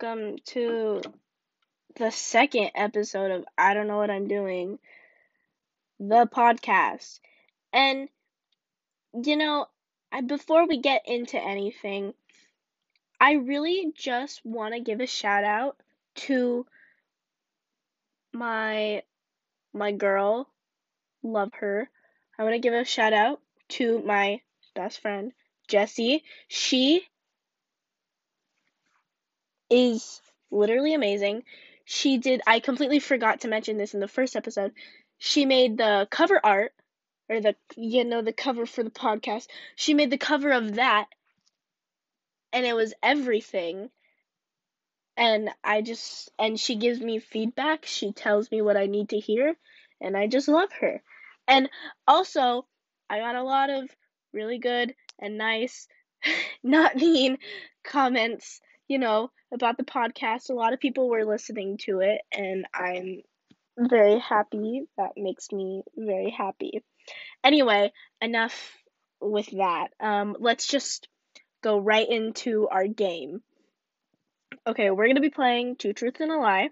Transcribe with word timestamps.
welcome 0.00 0.36
to 0.44 1.00
the 1.96 2.10
second 2.10 2.70
episode 2.74 3.30
of 3.30 3.44
I 3.56 3.72
Don't 3.72 3.86
Know 3.86 3.96
What 3.96 4.10
I'm 4.10 4.28
Doing, 4.28 4.78
the 5.98 6.26
podcast. 6.26 7.20
And, 7.72 8.08
you 9.14 9.36
know, 9.36 9.66
I, 10.12 10.20
before 10.20 10.66
we 10.66 10.78
get 10.78 11.02
into 11.06 11.40
anything, 11.42 12.12
I 13.20 13.34
really 13.34 13.92
just 13.96 14.44
want 14.44 14.74
to 14.74 14.80
give 14.80 15.00
a 15.00 15.06
shout 15.06 15.44
out 15.44 15.76
to 16.16 16.66
my 18.34 19.02
my 19.72 19.92
girl, 19.92 20.48
love 21.22 21.52
her. 21.60 21.88
I 22.38 22.42
want 22.42 22.54
to 22.54 22.60
give 22.60 22.74
a 22.74 22.84
shout 22.84 23.14
out 23.14 23.40
to 23.70 24.02
my 24.04 24.40
best 24.74 25.00
friend, 25.00 25.32
Jessie. 25.68 26.22
She 26.48 27.06
is 29.70 30.20
literally 30.50 30.94
amazing. 30.94 31.42
She 31.84 32.18
did, 32.18 32.40
I 32.46 32.60
completely 32.60 32.98
forgot 32.98 33.40
to 33.40 33.48
mention 33.48 33.78
this 33.78 33.94
in 33.94 34.00
the 34.00 34.08
first 34.08 34.36
episode. 34.36 34.72
She 35.18 35.46
made 35.46 35.78
the 35.78 36.08
cover 36.10 36.40
art, 36.42 36.72
or 37.28 37.40
the, 37.40 37.56
you 37.76 38.04
know, 38.04 38.22
the 38.22 38.32
cover 38.32 38.66
for 38.66 38.82
the 38.82 38.90
podcast. 38.90 39.46
She 39.74 39.94
made 39.94 40.10
the 40.10 40.18
cover 40.18 40.50
of 40.52 40.76
that, 40.76 41.06
and 42.52 42.66
it 42.66 42.74
was 42.74 42.94
everything. 43.02 43.90
And 45.16 45.48
I 45.64 45.80
just, 45.80 46.30
and 46.38 46.60
she 46.60 46.76
gives 46.76 47.00
me 47.00 47.18
feedback. 47.18 47.86
She 47.86 48.12
tells 48.12 48.50
me 48.50 48.60
what 48.60 48.76
I 48.76 48.86
need 48.86 49.10
to 49.10 49.18
hear, 49.18 49.56
and 50.00 50.16
I 50.16 50.26
just 50.26 50.48
love 50.48 50.70
her. 50.80 51.02
And 51.48 51.70
also, 52.06 52.66
I 53.08 53.20
got 53.20 53.36
a 53.36 53.42
lot 53.42 53.70
of 53.70 53.88
really 54.32 54.58
good 54.58 54.94
and 55.18 55.38
nice, 55.38 55.88
not 56.62 56.96
mean 56.96 57.38
comments 57.84 58.60
you 58.88 58.98
know, 58.98 59.30
about 59.52 59.76
the 59.76 59.84
podcast. 59.84 60.50
A 60.50 60.54
lot 60.54 60.72
of 60.72 60.80
people 60.80 61.08
were 61.08 61.24
listening 61.24 61.78
to 61.82 62.00
it, 62.00 62.20
and 62.32 62.66
I'm 62.74 63.22
very 63.78 64.18
happy. 64.18 64.86
That 64.96 65.12
makes 65.16 65.52
me 65.52 65.82
very 65.96 66.30
happy. 66.30 66.82
Anyway, 67.44 67.92
enough 68.20 68.76
with 69.20 69.50
that. 69.52 69.88
Um, 70.00 70.36
let's 70.38 70.66
just 70.66 71.08
go 71.62 71.78
right 71.78 72.08
into 72.08 72.68
our 72.68 72.86
game. 72.86 73.42
Okay, 74.66 74.90
we're 74.90 75.06
going 75.06 75.16
to 75.16 75.20
be 75.20 75.30
playing 75.30 75.76
Two 75.76 75.92
Truths 75.92 76.20
and 76.20 76.30
a 76.30 76.36
Lie. 76.36 76.70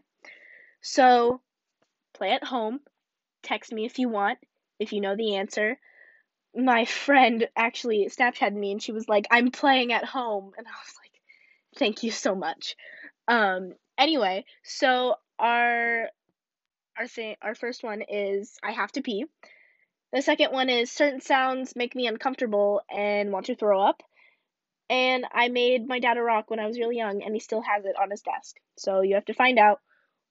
So, 0.80 1.40
play 2.14 2.30
at 2.30 2.44
home. 2.44 2.80
Text 3.42 3.72
me 3.72 3.84
if 3.84 3.98
you 3.98 4.08
want, 4.08 4.38
if 4.78 4.92
you 4.92 5.00
know 5.00 5.16
the 5.16 5.36
answer. 5.36 5.78
My 6.54 6.84
friend 6.84 7.48
actually 7.56 8.06
Snapchatted 8.06 8.54
me 8.54 8.72
and 8.72 8.82
she 8.82 8.92
was 8.92 9.08
like, 9.08 9.26
I'm 9.30 9.50
playing 9.50 9.92
at 9.92 10.04
home. 10.04 10.52
And 10.56 10.66
I 10.66 10.70
was 10.70 10.94
like, 11.02 11.03
Thank 11.76 12.02
you 12.02 12.10
so 12.10 12.34
much. 12.34 12.76
Um, 13.28 13.72
anyway, 13.98 14.44
so 14.62 15.16
our 15.38 16.08
our 16.98 17.08
thing 17.08 17.34
our 17.42 17.54
first 17.54 17.82
one 17.82 18.02
is 18.02 18.56
I 18.62 18.72
have 18.72 18.92
to 18.92 19.02
pee. 19.02 19.24
The 20.12 20.22
second 20.22 20.52
one 20.52 20.68
is 20.70 20.92
certain 20.92 21.20
sounds 21.20 21.74
make 21.74 21.96
me 21.96 22.06
uncomfortable 22.06 22.82
and 22.88 23.32
want 23.32 23.46
to 23.46 23.56
throw 23.56 23.80
up. 23.80 24.00
And 24.88 25.24
I 25.32 25.48
made 25.48 25.88
my 25.88 25.98
dad 25.98 26.18
a 26.18 26.22
rock 26.22 26.50
when 26.50 26.60
I 26.60 26.66
was 26.66 26.78
really 26.78 26.96
young 26.96 27.22
and 27.22 27.34
he 27.34 27.40
still 27.40 27.62
has 27.62 27.84
it 27.84 27.96
on 28.00 28.10
his 28.10 28.22
desk. 28.22 28.56
So 28.76 29.00
you 29.00 29.16
have 29.16 29.24
to 29.24 29.34
find 29.34 29.58
out 29.58 29.80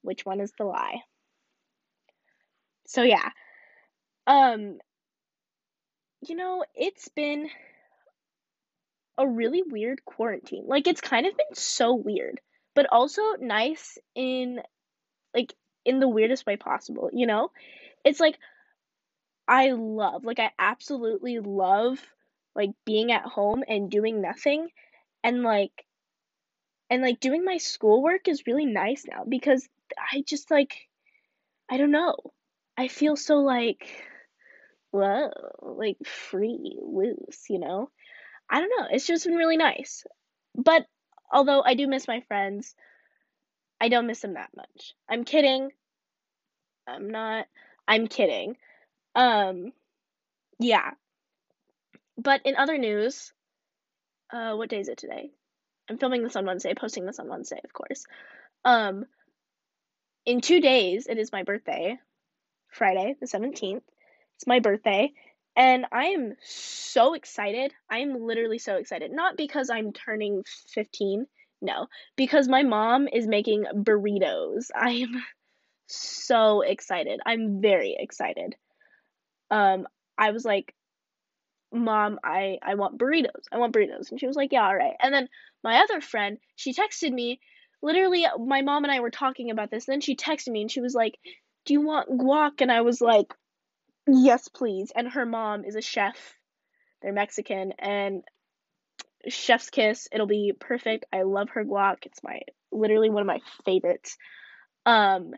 which 0.02 0.26
one 0.26 0.40
is 0.40 0.54
the 0.58 0.64
lie. 0.64 1.02
So 2.88 3.04
yeah. 3.04 3.30
Um 4.28 4.78
you 6.26 6.36
know, 6.36 6.64
it's 6.76 7.10
been 7.10 7.50
a 9.18 9.28
really 9.28 9.64
weird 9.64 10.04
quarantine. 10.06 10.66
Like 10.68 10.88
it's 10.88 11.02
kind 11.02 11.26
of 11.26 11.38
been 11.38 11.56
so 11.56 11.96
weird, 11.96 12.42
but 12.76 12.88
also 12.92 13.22
nice 13.40 13.98
in 14.16 14.62
like 15.34 15.54
in 15.86 16.00
the 16.00 16.08
weirdest 16.08 16.46
way 16.46 16.58
possible, 16.58 17.10
you 17.14 17.28
know? 17.28 17.52
It's 18.04 18.20
like 18.20 18.38
I 19.48 19.72
love, 19.72 20.26
like 20.26 20.40
I 20.40 20.52
absolutely 20.58 21.40
love 21.40 22.00
like 22.56 22.72
being 22.86 23.12
at 23.12 23.24
home 23.26 23.64
and 23.68 23.90
doing 23.90 24.22
nothing 24.22 24.70
and 25.24 25.44
like 25.44 25.86
and 26.90 27.02
like 27.02 27.20
doing 27.20 27.44
my 27.44 27.58
schoolwork 27.58 28.28
is 28.28 28.46
really 28.48 28.66
nice 28.66 29.06
now 29.10 29.24
because 29.28 29.68
I 29.98 30.24
just 30.26 30.52
like 30.52 30.88
I 31.70 31.78
don't 31.78 31.92
know. 31.92 32.16
I 32.78 32.88
feel 32.88 33.16
so 33.16 33.38
like 33.38 33.90
whoa, 34.92 35.32
like 35.62 35.98
free, 36.06 36.78
loose, 36.82 37.46
you 37.50 37.60
know? 37.60 37.90
I 38.54 38.60
don't 38.60 38.72
know. 38.78 38.88
It's 38.92 39.08
just 39.08 39.26
been 39.26 39.36
really 39.36 39.58
nice. 39.58 40.04
But 40.56 40.86
although 41.32 41.64
I 41.64 41.74
do 41.74 41.88
miss 41.88 42.08
my 42.08 42.22
friends, 42.28 42.76
I 43.82 43.90
don't 43.90 44.06
miss 44.06 44.22
them 44.22 44.36
that 44.36 44.52
much. 44.56 44.94
I'm 45.10 45.26
kidding. 45.26 45.72
I'm 46.88 47.10
not. 47.10 47.48
I'm 47.88 48.06
kidding. 48.06 48.56
Um, 49.16 49.74
yeah. 50.60 50.92
But 52.16 52.42
in 52.46 52.56
other 52.56 52.78
news, 52.78 53.34
uh, 54.32 54.54
what 54.54 54.70
day 54.70 54.80
is 54.80 54.88
it 54.88 55.00
today? 55.00 55.32
I'm 55.90 55.98
filming 55.98 56.22
this 56.22 56.36
on 56.36 56.46
Wednesday, 56.46 56.76
posting 56.76 57.08
this 57.08 57.18
on 57.18 57.28
Wednesday, 57.28 57.60
of 57.64 57.74
course. 57.74 58.06
Um, 58.64 59.06
in 60.28 60.42
two 60.42 60.62
days, 60.62 61.08
it 61.08 61.18
is 61.18 61.32
my 61.32 61.42
birthday, 61.42 61.98
Friday, 62.70 63.16
the 63.20 63.26
17th. 63.26 63.82
It's 64.36 64.48
my 64.48 64.60
birthday, 64.60 65.12
and 65.56 65.86
I 65.92 66.06
am 66.08 66.34
so 66.42 67.14
excited. 67.14 67.74
I 67.90 68.00
am 68.00 68.26
literally 68.26 68.58
so 68.58 68.78
excited. 68.78 69.12
Not 69.12 69.38
because 69.38 69.70
I'm 69.70 69.94
turning 69.94 70.44
15, 70.74 71.28
no, 71.62 71.88
because 72.16 72.48
my 72.48 72.64
mom 72.64 73.08
is 73.08 73.28
making 73.28 73.66
burritos. 73.74 74.68
I 74.76 74.92
am 74.92 75.24
so 75.88 76.62
excited. 76.62 77.20
I'm 77.26 77.62
very 77.62 77.96
excited. 77.98 78.56
Um, 79.52 79.88
I 80.18 80.32
was 80.32 80.44
like, 80.44 80.74
Mom, 81.72 82.20
I, 82.24 82.60
I 82.62 82.76
want 82.76 83.00
burritos. 83.00 83.46
I 83.52 83.58
want 83.58 83.74
burritos. 83.74 84.12
And 84.12 84.20
she 84.20 84.28
was 84.28 84.36
like, 84.36 84.52
Yeah, 84.52 84.66
all 84.66 84.76
right. 84.76 84.94
And 85.02 85.14
then 85.14 85.28
my 85.64 85.80
other 85.80 86.02
friend, 86.02 86.38
she 86.56 86.74
texted 86.74 87.12
me. 87.12 87.40
Literally, 87.82 88.26
my 88.40 88.62
mom 88.62 88.86
and 88.86 88.94
I 88.94 89.02
were 89.02 89.10
talking 89.10 89.52
about 89.52 89.70
this. 89.70 89.86
Then 89.86 90.00
she 90.00 90.16
texted 90.16 90.50
me 90.50 90.62
and 90.62 90.72
she 90.72 90.82
was 90.82 90.94
like, 90.94 91.18
Do 91.66 91.74
you 91.74 91.82
want 91.82 92.10
guac? 92.10 92.62
And 92.62 92.72
I 92.72 92.82
was 92.82 93.02
like, 93.02 93.34
Yes, 94.08 94.48
please. 94.48 94.92
And 94.96 95.10
her 95.10 95.26
mom 95.26 95.66
is 95.66 95.76
a 95.76 95.82
chef. 95.82 96.38
They're 97.02 97.14
Mexican 97.14 97.74
and 97.80 98.24
chef's 99.28 99.70
kiss. 99.70 100.08
It'll 100.12 100.28
be 100.28 100.54
perfect. 100.58 101.06
I 101.14 101.24
love 101.24 101.50
her 101.52 101.64
guac. 101.64 102.06
It's 102.06 102.24
my 102.24 102.42
literally 102.72 103.10
one 103.10 103.22
of 103.22 103.28
my 103.28 103.40
favorites. 103.66 104.18
Um 104.86 105.34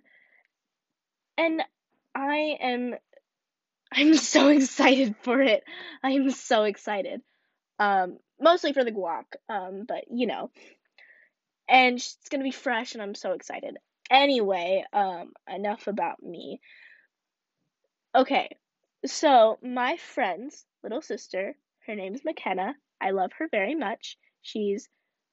and 1.37 1.61
I 2.13 2.57
am 2.59 2.95
I'm 3.93 4.15
so 4.15 4.49
excited 4.49 5.15
for 5.23 5.41
it. 5.41 5.63
I 6.03 6.11
am 6.11 6.31
so 6.31 6.63
excited. 6.63 7.21
Um 7.79 8.19
mostly 8.39 8.73
for 8.73 8.83
the 8.83 8.91
guac. 8.91 9.25
Um 9.49 9.85
but 9.87 10.05
you 10.11 10.27
know. 10.27 10.51
And 11.67 11.95
it's 11.97 12.29
going 12.29 12.39
to 12.41 12.43
be 12.45 12.51
fresh 12.51 12.93
and 12.93 13.01
I'm 13.01 13.15
so 13.15 13.31
excited. 13.33 13.77
Anyway, 14.09 14.85
um 14.93 15.33
enough 15.51 15.87
about 15.87 16.21
me. 16.21 16.59
Okay, 18.15 18.47
so 19.05 19.59
my 19.61 19.97
friend's 19.97 20.65
little 20.81 21.01
sister, 21.01 21.53
her 21.85 21.95
name 21.95 22.15
is 22.15 22.23
McKenna. 22.23 22.73
I 23.01 23.11
love 23.11 23.31
her 23.39 23.49
very 23.51 23.75
much. 23.75 24.17
She's 24.41 24.87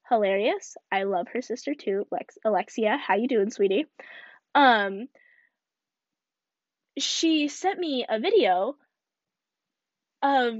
hilarious. 0.09 0.75
I 0.91 1.03
love 1.03 1.27
her 1.29 1.41
sister 1.41 1.75
too, 1.75 2.05
Lex- 2.11 2.37
Alexia. 2.43 2.97
How 2.97 3.15
you 3.15 3.29
doing, 3.29 3.51
sweetie? 3.51 3.85
Um, 4.53 5.07
she 6.97 7.47
sent 7.47 7.79
me 7.79 8.05
a 8.07 8.19
video 8.19 8.75
of 10.21 10.55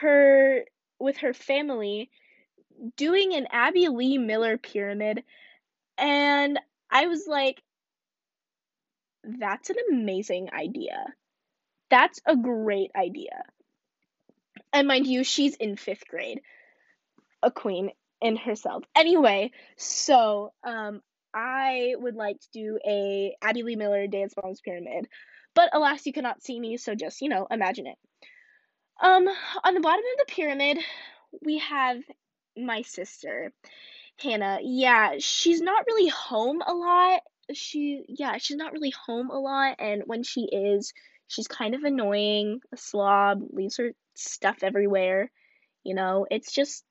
her 0.00 0.64
with 0.98 1.18
her 1.18 1.34
family 1.34 2.10
doing 2.96 3.34
an 3.34 3.48
Abby 3.50 3.88
Lee 3.88 4.16
Miller 4.16 4.56
pyramid, 4.56 5.24
and 5.98 6.58
I 6.90 7.06
was 7.06 7.26
like, 7.26 7.62
that's 9.24 9.68
an 9.68 9.76
amazing 9.90 10.48
idea. 10.54 11.04
That's 11.90 12.20
a 12.26 12.36
great 12.36 12.90
idea. 12.96 13.42
And 14.72 14.88
mind 14.88 15.06
you, 15.06 15.24
she's 15.24 15.54
in 15.54 15.76
fifth 15.76 16.08
grade, 16.08 16.42
a 17.42 17.50
queen 17.50 17.90
in 18.20 18.36
herself. 18.36 18.84
Anyway, 18.94 19.52
so 19.76 20.52
um, 20.64 21.00
I 21.32 21.94
would 21.98 22.14
like 22.14 22.40
to 22.40 22.48
do 22.52 22.78
a 22.86 23.36
Abby 23.42 23.62
Lee 23.62 23.76
Miller 23.76 24.06
Dance 24.06 24.34
Moms 24.42 24.60
Pyramid, 24.60 25.08
but 25.54 25.70
alas, 25.72 26.04
you 26.06 26.12
cannot 26.12 26.42
see 26.42 26.58
me, 26.58 26.76
so 26.76 26.94
just 26.94 27.20
you 27.22 27.28
know, 27.28 27.46
imagine 27.50 27.86
it. 27.86 27.96
Um, 29.00 29.28
on 29.64 29.74
the 29.74 29.80
bottom 29.80 30.00
of 30.00 30.26
the 30.26 30.32
pyramid, 30.32 30.78
we 31.42 31.58
have 31.58 31.98
my 32.56 32.82
sister, 32.82 33.52
Hannah. 34.18 34.58
Yeah, 34.62 35.16
she's 35.18 35.60
not 35.60 35.84
really 35.86 36.08
home 36.08 36.62
a 36.66 36.72
lot. 36.72 37.20
She, 37.52 38.04
yeah, 38.08 38.38
she's 38.38 38.56
not 38.56 38.72
really 38.72 38.92
home 39.06 39.30
a 39.30 39.38
lot, 39.38 39.76
and 39.78 40.02
when 40.06 40.22
she 40.22 40.42
is, 40.42 40.92
She's 41.28 41.48
kind 41.48 41.74
of 41.74 41.84
annoying, 41.84 42.60
a 42.72 42.76
slob, 42.76 43.40
leaves 43.50 43.76
her 43.78 43.92
stuff 44.14 44.58
everywhere. 44.62 45.30
You 45.84 45.94
know, 45.94 46.26
it's 46.30 46.52
just 46.52 46.84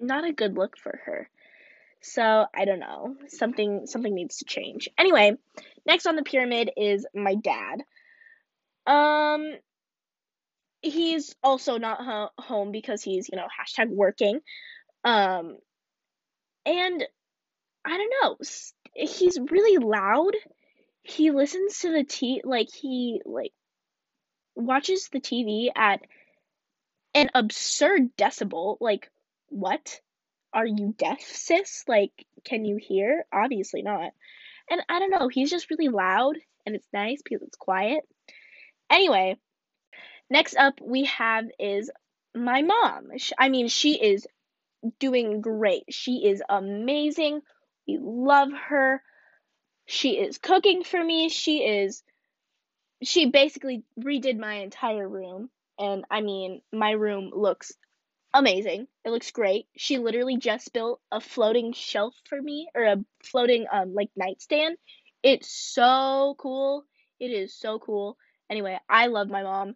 not 0.00 0.26
a 0.26 0.32
good 0.32 0.56
look 0.56 0.76
for 0.78 1.00
her. 1.06 1.28
So 2.00 2.46
I 2.54 2.64
don't 2.64 2.80
know. 2.80 3.16
Something 3.28 3.86
something 3.86 4.14
needs 4.14 4.38
to 4.38 4.44
change. 4.44 4.88
Anyway, 4.98 5.32
next 5.86 6.06
on 6.06 6.16
the 6.16 6.22
pyramid 6.22 6.70
is 6.76 7.06
my 7.14 7.34
dad. 7.34 7.82
Um 8.86 9.52
he's 10.80 11.34
also 11.42 11.76
not 11.78 12.04
ho- 12.04 12.30
home 12.38 12.70
because 12.70 13.02
he's, 13.02 13.28
you 13.28 13.36
know, 13.36 13.46
hashtag 13.46 13.88
working. 13.88 14.40
Um 15.04 15.58
and 16.64 17.04
I 17.84 17.96
don't 17.96 18.14
know. 18.22 18.36
He's 18.94 19.38
really 19.50 19.84
loud. 19.84 20.34
He 21.02 21.30
listens 21.30 21.78
to 21.80 21.90
the 21.90 22.04
t 22.04 22.42
like 22.44 22.68
he 22.72 23.22
like 23.24 23.52
watches 24.58 25.08
the 25.08 25.20
TV 25.20 25.68
at 25.74 26.00
an 27.14 27.30
absurd 27.34 28.16
decibel. 28.16 28.76
Like, 28.80 29.10
what? 29.48 30.00
Are 30.52 30.66
you 30.66 30.94
deaf, 30.96 31.20
sis? 31.20 31.84
Like, 31.86 32.12
can 32.44 32.64
you 32.64 32.76
hear? 32.76 33.24
Obviously 33.32 33.82
not. 33.82 34.12
And 34.70 34.82
I 34.88 34.98
don't 34.98 35.10
know, 35.10 35.28
he's 35.28 35.50
just 35.50 35.70
really 35.70 35.88
loud 35.88 36.36
and 36.66 36.74
it's 36.74 36.88
nice 36.92 37.20
because 37.22 37.42
it's 37.42 37.56
quiet. 37.56 38.04
Anyway, 38.90 39.36
next 40.30 40.56
up 40.56 40.80
we 40.82 41.04
have 41.04 41.46
is 41.58 41.90
my 42.34 42.62
mom. 42.62 43.08
I 43.38 43.48
mean, 43.48 43.68
she 43.68 43.94
is 44.02 44.26
doing 44.98 45.40
great. 45.40 45.84
She 45.90 46.26
is 46.26 46.42
amazing. 46.48 47.40
We 47.86 47.98
love 48.00 48.50
her. 48.68 49.02
She 49.86 50.18
is 50.18 50.38
cooking 50.38 50.84
for 50.84 51.02
me. 51.02 51.28
She 51.30 51.58
is 51.58 52.02
she 53.02 53.30
basically 53.30 53.84
redid 53.98 54.38
my 54.38 54.54
entire 54.54 55.08
room 55.08 55.50
and 55.78 56.04
I 56.10 56.20
mean, 56.22 56.62
my 56.72 56.90
room 56.92 57.30
looks 57.34 57.72
amazing. 58.34 58.86
It 59.04 59.10
looks 59.10 59.30
great. 59.30 59.66
She 59.76 59.98
literally 59.98 60.36
just 60.38 60.72
built 60.72 61.00
a 61.12 61.20
floating 61.20 61.72
shelf 61.72 62.14
for 62.28 62.40
me 62.40 62.68
or 62.74 62.84
a 62.84 62.96
floating 63.24 63.66
um 63.72 63.94
like 63.94 64.10
nightstand. 64.16 64.76
It's 65.22 65.50
so 65.50 66.36
cool. 66.38 66.84
It 67.20 67.30
is 67.30 67.54
so 67.54 67.78
cool. 67.78 68.16
Anyway, 68.50 68.78
I 68.88 69.06
love 69.06 69.28
my 69.28 69.42
mom. 69.42 69.74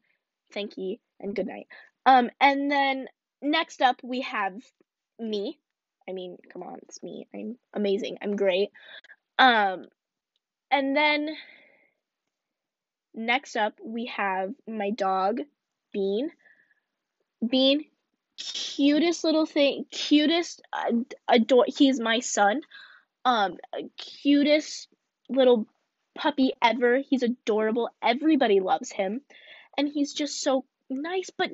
Thank 0.53 0.77
you 0.77 0.97
and 1.21 1.35
good 1.35 1.47
night. 1.47 1.67
Um 2.07 2.31
and 2.41 2.71
then 2.71 3.09
next 3.41 3.83
up 3.83 4.01
we 4.03 4.23
have 4.23 4.55
me. 5.19 5.59
I 6.09 6.13
mean, 6.13 6.39
come 6.53 6.63
on, 6.63 6.79
it's 6.83 7.03
me. 7.03 7.29
I'm 7.35 7.57
amazing. 7.73 8.19
I'm 8.23 8.37
great. 8.37 8.71
Um 9.39 9.87
and 10.71 10.97
then 10.97 11.31
next 13.15 13.57
up 13.57 13.75
we 13.85 14.07
have 14.07 14.53
my 14.67 14.91
dog 14.91 15.41
Bean. 15.93 16.31
Bean, 17.47 17.85
cutest 18.39 19.25
little 19.25 19.47
thing, 19.47 19.85
cutest 19.91 20.63
adore. 21.29 21.67
He's 21.69 22.01
my 22.01 22.21
son. 22.21 22.63
Um, 23.25 23.59
cutest 23.97 24.89
little 25.29 25.67
puppy 26.15 26.53
ever. 26.63 26.99
He's 26.99 27.23
adorable. 27.23 27.91
Everybody 28.03 28.61
loves 28.61 28.91
him, 28.91 29.21
and 29.77 29.89
he's 29.89 30.13
just 30.13 30.41
so 30.41 30.65
nice. 30.89 31.31
But 31.37 31.51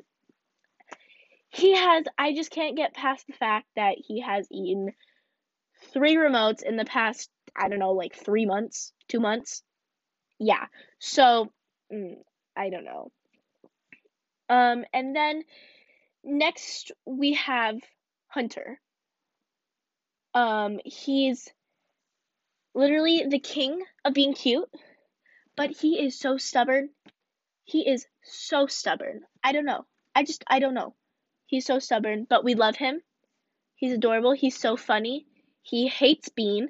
he 1.49 1.75
has. 1.75 2.05
I 2.17 2.33
just 2.33 2.51
can't 2.51 2.77
get 2.77 2.93
past 2.93 3.27
the 3.27 3.33
fact 3.33 3.67
that 3.75 3.95
he 3.97 4.21
has 4.21 4.47
eaten 4.51 4.93
three 5.91 6.15
remotes 6.15 6.63
in 6.63 6.77
the 6.77 6.85
past. 6.85 7.29
I 7.55 7.67
don't 7.67 7.79
know, 7.79 7.93
like 7.93 8.15
three 8.15 8.45
months, 8.45 8.93
two 9.07 9.19
months. 9.19 9.63
Yeah. 10.39 10.67
So, 10.99 11.51
mm, 11.91 12.17
I 12.55 12.69
don't 12.69 12.85
know. 12.85 13.11
Um, 14.49 14.83
and 14.93 15.15
then 15.15 15.43
next 16.23 16.91
we 17.05 17.33
have 17.33 17.77
Hunter. 18.27 18.79
Um, 20.33 20.79
he's 20.85 21.49
literally 22.73 23.25
the 23.27 23.39
king 23.39 23.81
of 24.05 24.13
being 24.13 24.33
cute, 24.33 24.69
but 25.55 25.71
he 25.71 25.99
is 25.99 26.17
so 26.17 26.37
stubborn. 26.37 26.89
He 27.63 27.87
is 27.87 28.05
so 28.23 28.67
stubborn. 28.67 29.21
I 29.43 29.51
don't 29.51 29.65
know. 29.65 29.85
I 30.15 30.23
just 30.23 30.43
I 30.47 30.59
don't 30.59 30.73
know. 30.73 30.95
He's 31.45 31.65
so 31.65 31.79
stubborn, 31.79 32.25
but 32.29 32.43
we 32.43 32.55
love 32.55 32.75
him. 32.75 33.01
He's 33.75 33.93
adorable. 33.93 34.33
He's 34.33 34.57
so 34.57 34.75
funny. 34.75 35.25
He 35.61 35.87
hates 35.87 36.29
Bean. 36.29 36.69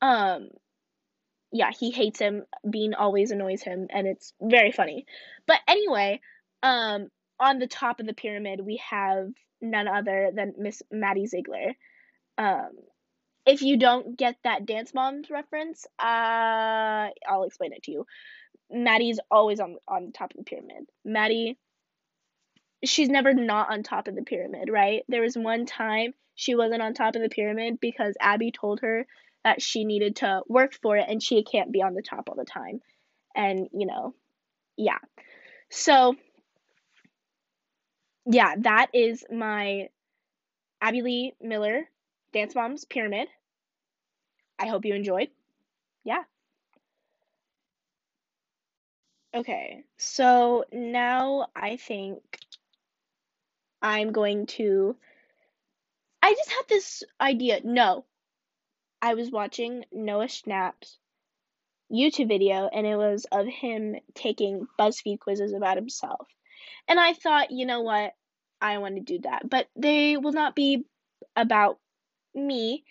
Um 0.00 0.48
yeah, 1.52 1.70
he 1.78 1.90
hates 1.90 2.18
him. 2.18 2.44
Bean 2.68 2.94
always 2.94 3.30
annoys 3.30 3.62
him 3.62 3.88
and 3.90 4.06
it's 4.06 4.32
very 4.40 4.72
funny. 4.72 5.06
But 5.46 5.58
anyway, 5.66 6.20
um, 6.62 7.08
on 7.38 7.58
the 7.58 7.66
top 7.66 8.00
of 8.00 8.06
the 8.06 8.14
pyramid, 8.14 8.60
we 8.60 8.80
have 8.88 9.30
none 9.60 9.88
other 9.88 10.30
than 10.34 10.54
Miss 10.58 10.82
Maddie 10.90 11.26
Ziegler. 11.26 11.74
Um, 12.38 12.70
if 13.46 13.62
you 13.62 13.76
don't 13.76 14.16
get 14.16 14.36
that 14.44 14.66
Dance 14.66 14.94
Moms 14.94 15.30
reference, 15.30 15.86
uh, 15.98 17.08
I'll 17.28 17.44
explain 17.44 17.72
it 17.72 17.82
to 17.84 17.92
you. 17.92 18.06
Maddie's 18.70 19.18
always 19.30 19.58
on 19.58 19.76
on 19.88 20.12
top 20.12 20.30
of 20.30 20.36
the 20.36 20.44
pyramid. 20.44 20.86
Maddie, 21.04 21.58
she's 22.84 23.08
never 23.08 23.34
not 23.34 23.72
on 23.72 23.82
top 23.82 24.06
of 24.06 24.14
the 24.14 24.22
pyramid, 24.22 24.68
right? 24.70 25.02
There 25.08 25.22
was 25.22 25.36
one 25.36 25.66
time 25.66 26.14
she 26.34 26.54
wasn't 26.54 26.82
on 26.82 26.94
top 26.94 27.16
of 27.16 27.22
the 27.22 27.28
pyramid 27.28 27.80
because 27.80 28.14
Abby 28.20 28.52
told 28.52 28.80
her 28.80 29.06
that 29.44 29.62
she 29.62 29.84
needed 29.84 30.16
to 30.16 30.42
work 30.48 30.74
for 30.74 30.96
it 30.96 31.06
and 31.08 31.22
she 31.22 31.42
can't 31.42 31.72
be 31.72 31.82
on 31.82 31.94
the 31.94 32.02
top 32.02 32.28
all 32.28 32.36
the 32.36 32.44
time. 32.44 32.80
And, 33.34 33.68
you 33.72 33.86
know, 33.86 34.14
yeah. 34.76 34.98
So, 35.70 36.16
yeah, 38.26 38.54
that 38.58 38.88
is 38.92 39.24
my 39.30 39.88
Abby 40.80 41.02
Lee 41.02 41.34
Miller 41.40 41.88
Dance 42.32 42.54
Moms 42.54 42.84
Pyramid. 42.84 43.28
I 44.58 44.66
hope 44.66 44.84
you 44.84 44.94
enjoyed. 44.94 45.28
Yeah. 46.04 46.22
Okay, 49.32 49.84
so 49.96 50.64
now 50.72 51.46
I 51.54 51.76
think 51.76 52.20
I'm 53.80 54.12
going 54.12 54.46
to. 54.46 54.96
I 56.22 56.34
just 56.34 56.50
had 56.50 56.62
this 56.68 57.04
idea. 57.20 57.60
No. 57.62 58.04
I 59.02 59.14
was 59.14 59.30
watching 59.30 59.84
Noah 59.92 60.26
Schnapp's 60.26 60.98
YouTube 61.90 62.28
video 62.28 62.68
and 62.72 62.86
it 62.86 62.96
was 62.96 63.26
of 63.32 63.46
him 63.46 63.96
taking 64.14 64.66
BuzzFeed 64.78 65.20
quizzes 65.20 65.52
about 65.52 65.76
himself. 65.76 66.28
And 66.86 67.00
I 67.00 67.14
thought, 67.14 67.50
you 67.50 67.66
know 67.66 67.82
what? 67.82 68.12
I 68.60 68.78
want 68.78 68.96
to 68.96 69.00
do 69.00 69.20
that. 69.20 69.48
But 69.48 69.68
they 69.74 70.16
will 70.16 70.32
not 70.32 70.54
be 70.54 70.84
about 71.34 71.78
me. 72.34 72.84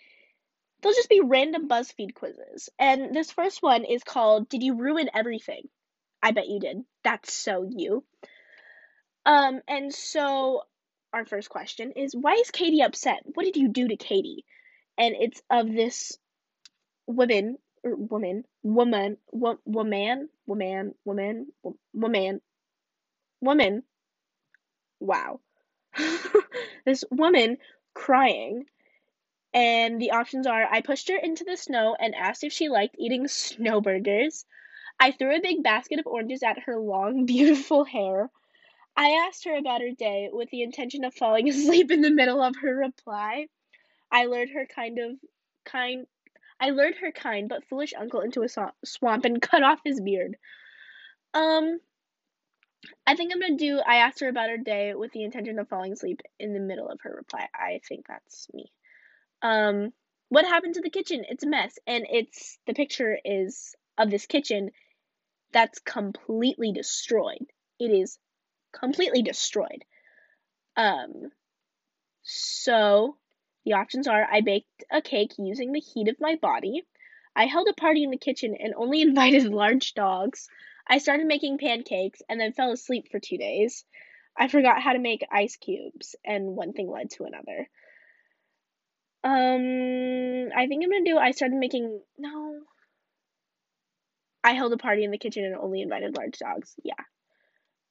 They'll 0.82 0.92
just 0.92 1.08
be 1.08 1.20
random 1.20 1.68
BuzzFeed 1.68 2.14
quizzes. 2.14 2.68
And 2.78 3.14
this 3.14 3.30
first 3.30 3.62
one 3.62 3.84
is 3.84 4.02
called 4.02 4.48
Did 4.48 4.62
You 4.62 4.74
Ruin 4.74 5.10
Everything? 5.14 5.68
I 6.22 6.32
bet 6.32 6.48
you 6.48 6.60
did. 6.60 6.84
That's 7.04 7.32
so 7.32 7.66
you. 7.68 8.04
Um, 9.24 9.60
and 9.68 9.94
so 9.94 10.62
our 11.12 11.24
first 11.24 11.50
question 11.50 11.92
is 11.92 12.14
why 12.14 12.34
is 12.34 12.50
Katie 12.50 12.82
upset? 12.82 13.22
What 13.34 13.44
did 13.44 13.56
you 13.56 13.68
do 13.68 13.88
to 13.88 13.96
Katie? 13.96 14.44
And 15.00 15.16
it's 15.18 15.42
of 15.50 15.72
this 15.72 16.18
woman 17.06 17.56
or 17.82 17.96
woman, 17.96 18.44
woman, 18.62 19.16
wo- 19.32 19.58
woman, 19.64 20.28
woman, 20.46 20.94
woman, 21.06 21.46
woman, 21.94 22.42
woman. 23.40 23.82
Wow. 25.00 25.40
this 26.84 27.02
woman 27.10 27.56
crying. 27.94 28.66
And 29.54 30.00
the 30.00 30.10
options 30.10 30.46
are 30.46 30.68
I 30.70 30.82
pushed 30.82 31.08
her 31.08 31.16
into 31.16 31.44
the 31.44 31.56
snow 31.56 31.96
and 31.98 32.14
asked 32.14 32.44
if 32.44 32.52
she 32.52 32.68
liked 32.68 32.96
eating 32.98 33.26
snow 33.26 33.80
burgers. 33.80 34.44
I 35.00 35.12
threw 35.12 35.34
a 35.34 35.40
big 35.40 35.62
basket 35.62 35.98
of 35.98 36.06
oranges 36.06 36.42
at 36.42 36.58
her 36.66 36.78
long, 36.78 37.24
beautiful 37.26 37.84
hair. 37.84 38.30
I 38.96 39.26
asked 39.26 39.46
her 39.46 39.56
about 39.56 39.80
her 39.80 39.92
day 39.92 40.28
with 40.30 40.50
the 40.50 40.62
intention 40.62 41.04
of 41.04 41.14
falling 41.14 41.48
asleep 41.50 41.90
in 41.90 42.02
the 42.02 42.10
middle 42.10 42.42
of 42.42 42.56
her 42.60 42.76
reply. 42.76 43.46
I 44.12 44.26
lured 44.26 44.50
her 44.50 44.66
kind 44.66 44.98
of 44.98 45.12
kind 45.64 46.06
I 46.60 46.70
lured 46.70 46.96
her 46.96 47.12
kind 47.12 47.48
but 47.48 47.64
foolish 47.68 47.94
uncle 47.98 48.20
into 48.20 48.42
a 48.42 48.48
swamp 48.84 49.24
and 49.24 49.40
cut 49.50 49.62
off 49.62 49.80
his 49.84 50.00
beard. 50.00 50.36
Um 51.34 51.78
I 53.06 53.14
think 53.14 53.32
I'm 53.32 53.40
gonna 53.40 53.56
do. 53.56 53.78
I 53.78 53.96
asked 53.96 54.20
her 54.20 54.28
about 54.28 54.50
her 54.50 54.56
day 54.56 54.94
with 54.94 55.12
the 55.12 55.24
intention 55.24 55.58
of 55.58 55.68
falling 55.68 55.92
asleep 55.92 56.20
in 56.38 56.54
the 56.54 56.60
middle 56.60 56.88
of 56.88 57.00
her 57.02 57.14
reply. 57.14 57.46
I 57.54 57.80
think 57.86 58.06
that's 58.06 58.48
me. 58.54 58.72
Um, 59.42 59.92
what 60.28 60.46
happened 60.46 60.74
to 60.74 60.80
the 60.80 60.90
kitchen? 60.90 61.24
It's 61.28 61.44
a 61.44 61.48
mess, 61.48 61.78
and 61.86 62.06
it's 62.10 62.58
the 62.66 62.74
picture 62.74 63.18
is 63.24 63.74
of 63.98 64.10
this 64.10 64.26
kitchen 64.26 64.70
that's 65.52 65.80
completely 65.80 66.72
destroyed. 66.72 67.44
It 67.78 67.90
is 67.90 68.18
completely 68.72 69.22
destroyed. 69.22 69.84
Um, 70.76 71.30
so 72.22 73.16
the 73.64 73.74
options 73.74 74.08
are: 74.08 74.26
I 74.30 74.40
baked 74.40 74.84
a 74.90 75.02
cake 75.02 75.32
using 75.38 75.72
the 75.72 75.80
heat 75.80 76.08
of 76.08 76.20
my 76.20 76.36
body. 76.36 76.84
I 77.34 77.46
held 77.46 77.68
a 77.68 77.74
party 77.74 78.02
in 78.02 78.10
the 78.10 78.16
kitchen 78.16 78.56
and 78.58 78.74
only 78.74 79.02
invited 79.02 79.44
large 79.46 79.94
dogs. 79.94 80.48
I 80.86 80.98
started 80.98 81.26
making 81.26 81.58
pancakes 81.58 82.22
and 82.28 82.40
then 82.40 82.52
fell 82.52 82.72
asleep 82.72 83.08
for 83.10 83.20
two 83.20 83.38
days. 83.38 83.84
I 84.36 84.48
forgot 84.48 84.80
how 84.82 84.92
to 84.92 84.98
make 84.98 85.26
ice 85.30 85.56
cubes, 85.56 86.16
and 86.24 86.56
one 86.56 86.72
thing 86.72 86.90
led 86.90 87.10
to 87.10 87.24
another. 87.24 87.68
Um, 89.22 90.50
I 90.56 90.66
think 90.66 90.82
I'm 90.82 90.90
gonna 90.90 91.04
do. 91.04 91.18
I 91.18 91.32
started 91.32 91.56
making 91.56 92.00
no. 92.18 92.60
I 94.42 94.54
held 94.54 94.72
a 94.72 94.78
party 94.78 95.04
in 95.04 95.10
the 95.10 95.18
kitchen 95.18 95.44
and 95.44 95.54
only 95.54 95.82
invited 95.82 96.16
large 96.16 96.38
dogs. 96.38 96.74
Yeah. 96.82 96.94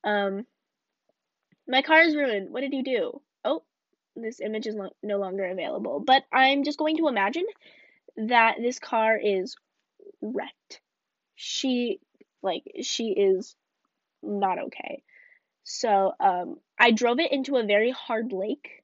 Um, 0.03 0.47
my 1.67 1.83
car 1.83 2.01
is 2.01 2.15
ruined. 2.15 2.51
What 2.51 2.61
did 2.61 2.73
you 2.73 2.83
do? 2.83 3.21
Oh, 3.45 3.63
this 4.21 4.41
image 4.41 4.67
is 4.67 4.75
no, 4.75 4.89
no 5.03 5.17
longer 5.17 5.45
available. 5.45 5.99
But 5.99 6.23
I'm 6.31 6.63
just 6.63 6.79
going 6.79 6.97
to 6.97 7.07
imagine 7.07 7.45
that 8.17 8.57
this 8.59 8.79
car 8.79 9.17
is 9.17 9.55
wrecked. 10.21 10.81
She, 11.35 11.99
like, 12.41 12.63
she 12.81 13.09
is 13.09 13.55
not 14.21 14.59
okay. 14.59 15.03
So, 15.63 16.13
um, 16.19 16.57
I 16.77 16.91
drove 16.91 17.19
it 17.19 17.31
into 17.31 17.57
a 17.57 17.65
very 17.65 17.91
hard 17.91 18.31
lake. 18.33 18.83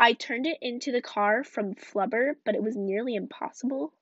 I 0.00 0.14
turned 0.14 0.46
it 0.46 0.58
into 0.60 0.90
the 0.90 1.02
car 1.02 1.44
from 1.44 1.74
Flubber, 1.74 2.34
but 2.44 2.54
it 2.54 2.62
was 2.62 2.76
nearly 2.76 3.14
impossible. 3.14 3.92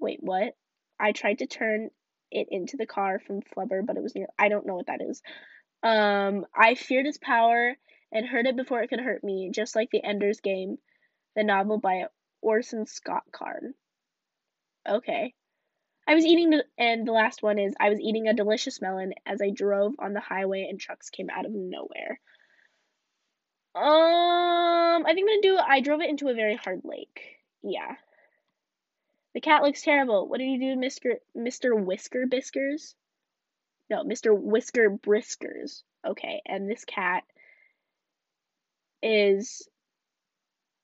Wait, 0.00 0.18
what? 0.20 0.56
I 0.98 1.12
tried 1.12 1.38
to 1.38 1.46
turn 1.46 1.90
it 2.30 2.48
into 2.50 2.76
the 2.76 2.86
car 2.86 3.18
from 3.18 3.42
Flubber, 3.42 3.84
but 3.84 3.96
it 3.96 4.02
was 4.02 4.14
near. 4.14 4.26
I 4.38 4.48
don't 4.48 4.66
know 4.66 4.74
what 4.74 4.86
that 4.86 5.02
is. 5.02 5.22
Um, 5.82 6.46
I 6.54 6.74
feared 6.74 7.06
its 7.06 7.18
power 7.18 7.76
and 8.12 8.26
hurt 8.26 8.46
it 8.46 8.56
before 8.56 8.82
it 8.82 8.88
could 8.88 9.00
hurt 9.00 9.22
me, 9.24 9.50
just 9.52 9.76
like 9.76 9.90
the 9.90 10.04
Ender's 10.04 10.40
Game, 10.40 10.78
the 11.36 11.44
novel 11.44 11.78
by 11.78 12.04
Orson 12.42 12.86
Scott 12.86 13.24
Card. 13.32 13.72
Okay. 14.88 15.34
I 16.08 16.14
was 16.14 16.24
eating, 16.24 16.50
the, 16.50 16.64
and 16.78 17.06
the 17.06 17.12
last 17.12 17.42
one 17.42 17.58
is 17.58 17.74
I 17.78 17.90
was 17.90 18.00
eating 18.00 18.26
a 18.26 18.34
delicious 18.34 18.80
melon 18.80 19.14
as 19.26 19.40
I 19.40 19.50
drove 19.50 19.94
on 19.98 20.12
the 20.12 20.20
highway 20.20 20.66
and 20.68 20.80
trucks 20.80 21.10
came 21.10 21.30
out 21.30 21.46
of 21.46 21.52
nowhere. 21.52 22.18
Um, 23.72 25.06
I 25.06 25.12
think 25.14 25.28
I'm 25.30 25.40
gonna 25.40 25.42
do. 25.42 25.56
I 25.56 25.80
drove 25.80 26.00
it 26.00 26.10
into 26.10 26.28
a 26.28 26.34
very 26.34 26.56
hard 26.56 26.80
lake. 26.82 27.36
Yeah. 27.62 27.94
The 29.32 29.40
cat 29.40 29.62
looks 29.62 29.82
terrible. 29.82 30.26
What 30.26 30.40
did 30.40 30.46
you 30.46 30.58
do, 30.58 30.80
Mister 30.80 31.18
Mister 31.36 31.72
Whisker 31.76 32.26
Biskers? 32.26 32.94
No, 33.88 34.02
Mister 34.02 34.34
Whisker 34.34 34.90
Briskers. 34.90 35.84
Okay, 36.04 36.42
and 36.46 36.68
this 36.68 36.84
cat 36.84 37.22
is 39.02 39.68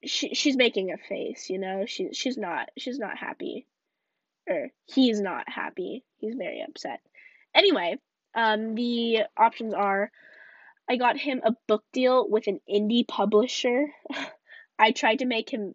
she 0.05 0.35
she's 0.35 0.57
making 0.57 0.93
a 0.93 0.99
face, 0.99 1.51
you 1.51 1.59
know. 1.59 1.85
She 1.87 2.13
she's 2.13 2.37
not 2.37 2.71
she's 2.79 2.99
not 2.99 3.17
happy. 3.17 3.67
Or 4.49 4.69
he's 4.85 5.21
not 5.21 5.49
happy. 5.49 6.05
He's 6.19 6.35
very 6.35 6.63
upset. 6.67 7.01
Anyway, 7.55 7.99
um 8.35 8.75
the 8.75 9.21
options 9.37 9.75
are 9.75 10.11
I 10.89 10.97
got 10.97 11.19
him 11.19 11.41
a 11.45 11.53
book 11.67 11.85
deal 11.93 12.29
with 12.29 12.47
an 12.47 12.61
indie 12.71 13.07
publisher. 13.07 13.87
I 14.79 14.93
tried 14.93 15.21
to 15.21 15.27
make 15.27 15.51
him 15.51 15.75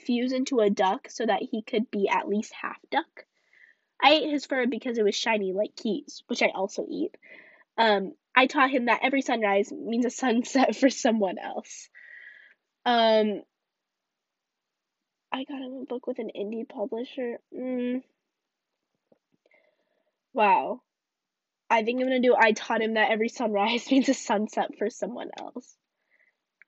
fuse 0.00 0.32
into 0.32 0.60
a 0.60 0.70
duck 0.70 1.08
so 1.10 1.26
that 1.26 1.42
he 1.42 1.62
could 1.62 1.90
be 1.90 2.08
at 2.08 2.28
least 2.28 2.52
half 2.52 2.78
duck. 2.90 3.26
I 4.02 4.14
ate 4.14 4.30
his 4.30 4.46
fur 4.46 4.66
because 4.66 4.98
it 4.98 5.04
was 5.04 5.14
shiny 5.14 5.52
like 5.52 5.76
keys, 5.76 6.24
which 6.26 6.42
I 6.42 6.48
also 6.48 6.86
eat. 6.88 7.16
Um, 7.78 8.14
I 8.34 8.46
taught 8.46 8.70
him 8.70 8.86
that 8.86 9.00
every 9.02 9.22
sunrise 9.22 9.70
means 9.70 10.06
a 10.06 10.10
sunset 10.10 10.76
for 10.80 10.90
someone 10.90 11.36
else. 11.38 11.88
Um, 12.84 13.42
I 15.32 15.44
got 15.44 15.62
him 15.62 15.80
a 15.82 15.86
book 15.86 16.06
with 16.06 16.18
an 16.18 16.30
indie 16.36 16.68
publisher. 16.68 17.38
Mm. 17.56 18.02
Wow. 20.34 20.82
I 21.70 21.84
think 21.84 22.00
I'm 22.00 22.06
gonna 22.06 22.20
do 22.20 22.36
I 22.38 22.52
taught 22.52 22.82
him 22.82 22.94
that 22.94 23.10
every 23.10 23.28
sunrise 23.28 23.86
means 23.90 24.08
a 24.08 24.14
sunset 24.14 24.72
for 24.78 24.90
someone 24.90 25.30
else. 25.38 25.74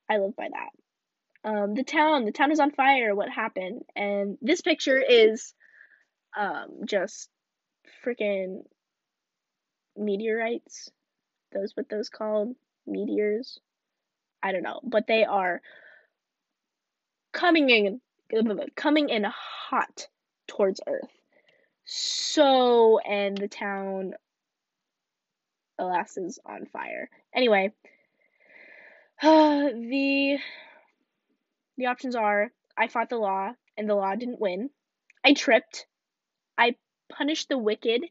I 0.09 0.17
live 0.17 0.35
by 0.35 0.49
that. 0.49 1.49
Um, 1.49 1.75
the 1.75 1.83
town, 1.83 2.25
the 2.25 2.31
town 2.31 2.51
is 2.51 2.59
on 2.59 2.71
fire. 2.71 3.13
What 3.13 3.29
happened? 3.29 3.83
And 3.95 4.37
this 4.41 4.61
picture 4.61 4.99
is 4.99 5.53
um, 6.35 6.81
just 6.85 7.29
freaking 8.03 8.63
meteorites. 9.95 10.89
Those 11.55 11.71
what 11.75 11.89
those 11.89 12.09
called 12.09 12.55
meteors. 12.85 13.59
I 14.43 14.51
don't 14.51 14.61
know, 14.61 14.81
but 14.83 15.07
they 15.07 15.23
are 15.23 15.61
coming 17.31 17.69
in 17.69 18.01
coming 18.75 19.09
in 19.09 19.23
hot 19.23 20.07
towards 20.47 20.81
Earth. 20.85 21.09
So, 21.85 22.99
and 22.99 23.37
the 23.37 23.47
town, 23.47 24.13
alas, 25.79 26.17
is 26.17 26.39
on 26.45 26.65
fire. 26.65 27.09
Anyway, 27.33 27.71
uh, 29.21 29.69
the 29.73 30.37
the 31.77 31.85
options 31.85 32.15
are 32.15 32.51
I 32.77 32.87
fought 32.87 33.09
the 33.09 33.17
law 33.17 33.53
and 33.77 33.89
the 33.89 33.95
law 33.95 34.15
didn't 34.15 34.41
win. 34.41 34.69
I 35.23 35.33
tripped. 35.33 35.87
I 36.57 36.75
punished 37.09 37.49
the 37.49 37.57
wicked 37.57 38.03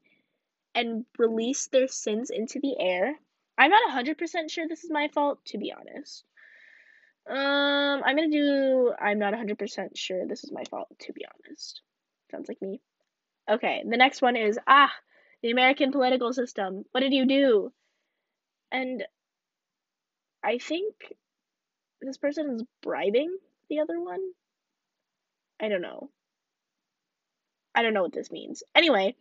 and 0.74 1.04
released 1.18 1.72
their 1.72 1.88
sins 1.88 2.30
into 2.30 2.58
the 2.60 2.78
air. 2.78 3.14
I'm 3.56 3.70
not 3.70 4.04
100% 4.04 4.50
sure 4.50 4.66
this 4.68 4.84
is 4.84 4.90
my 4.90 5.08
fault, 5.08 5.44
to 5.46 5.58
be 5.58 5.72
honest. 5.72 6.24
Um, 7.28 8.02
I'm 8.04 8.16
gonna 8.16 8.28
do. 8.28 8.92
I'm 9.00 9.18
not 9.18 9.32
100% 9.32 9.96
sure 9.96 10.26
this 10.26 10.44
is 10.44 10.52
my 10.52 10.64
fault, 10.64 10.88
to 11.00 11.12
be 11.12 11.24
honest. 11.24 11.80
Sounds 12.30 12.48
like 12.48 12.60
me. 12.60 12.80
Okay, 13.48 13.82
the 13.88 13.96
next 13.96 14.20
one 14.20 14.36
is 14.36 14.58
ah, 14.66 14.92
the 15.42 15.50
American 15.50 15.92
political 15.92 16.32
system. 16.32 16.84
What 16.92 17.00
did 17.00 17.12
you 17.12 17.26
do? 17.26 17.72
And 18.72 19.04
I 20.42 20.58
think 20.58 20.94
this 22.00 22.18
person 22.18 22.56
is 22.56 22.64
bribing 22.82 23.34
the 23.70 23.80
other 23.80 24.00
one. 24.00 24.20
I 25.60 25.68
don't 25.68 25.82
know. 25.82 26.10
I 27.74 27.82
don't 27.82 27.94
know 27.94 28.02
what 28.02 28.12
this 28.12 28.30
means. 28.30 28.62
Anyway, 28.74 29.14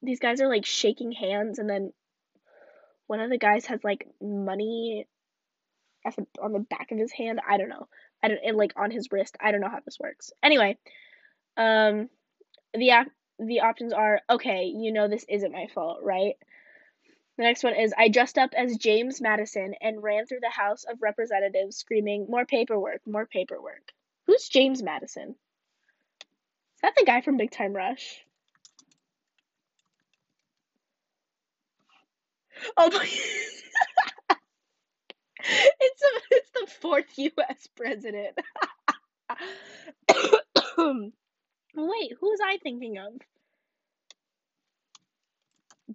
these 0.00 0.20
guys 0.20 0.40
are 0.40 0.48
like 0.48 0.64
shaking 0.64 1.12
hands, 1.12 1.58
and 1.58 1.68
then 1.68 1.92
one 3.12 3.20
of 3.20 3.28
the 3.28 3.36
guys 3.36 3.66
has 3.66 3.84
like 3.84 4.08
money 4.22 5.06
the, 6.02 6.26
on 6.42 6.54
the 6.54 6.60
back 6.60 6.90
of 6.92 6.96
his 6.96 7.12
hand. 7.12 7.42
I 7.46 7.58
don't 7.58 7.68
know. 7.68 7.86
I 8.22 8.28
don't 8.28 8.40
and 8.42 8.56
like 8.56 8.72
on 8.74 8.90
his 8.90 9.12
wrist. 9.12 9.36
I 9.38 9.52
don't 9.52 9.60
know 9.60 9.68
how 9.68 9.80
this 9.84 10.00
works. 10.00 10.32
Anyway, 10.42 10.78
um, 11.58 12.08
the 12.72 12.90
the 13.38 13.60
options 13.60 13.92
are 13.92 14.22
okay. 14.30 14.64
You 14.64 14.94
know 14.94 15.08
this 15.08 15.26
isn't 15.28 15.52
my 15.52 15.66
fault, 15.74 15.98
right? 16.02 16.36
The 17.36 17.42
next 17.42 17.62
one 17.62 17.74
is 17.74 17.92
I 17.98 18.08
dressed 18.08 18.38
up 18.38 18.54
as 18.56 18.78
James 18.78 19.20
Madison 19.20 19.74
and 19.82 20.02
ran 20.02 20.24
through 20.24 20.40
the 20.40 20.48
House 20.48 20.84
of 20.84 21.02
Representatives 21.02 21.76
screaming, 21.76 22.28
More 22.30 22.46
paperwork, 22.46 23.02
more 23.06 23.26
paperwork. 23.26 23.92
Who's 24.26 24.48
James 24.48 24.82
Madison? 24.82 25.34
Is 26.22 26.80
that 26.80 26.94
the 26.96 27.04
guy 27.04 27.20
from 27.20 27.36
Big 27.36 27.50
Time 27.50 27.74
Rush? 27.76 28.24
Oh 32.76 32.90
my. 32.92 33.08
it's, 35.40 36.02
a, 36.02 36.20
it's 36.30 36.50
the 36.50 36.66
fourth 36.80 37.06
U.S. 37.16 37.68
president. 37.76 38.38
Wait, 41.74 42.12
who 42.20 42.28
was 42.28 42.40
I 42.44 42.58
thinking 42.62 42.98
of? 42.98 43.12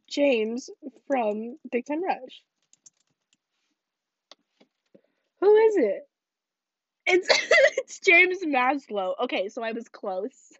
James 0.07 0.69
from 1.07 1.57
Big 1.71 1.85
Time 1.85 2.03
Rush. 2.03 2.43
Who 5.39 5.55
is 5.55 5.77
it? 5.77 6.07
It's 7.05 7.27
it's 7.77 7.99
James 7.99 8.39
Maslow. 8.45 9.13
Okay, 9.23 9.49
so 9.49 9.63
I 9.63 9.71
was 9.71 9.87
close. 9.89 10.53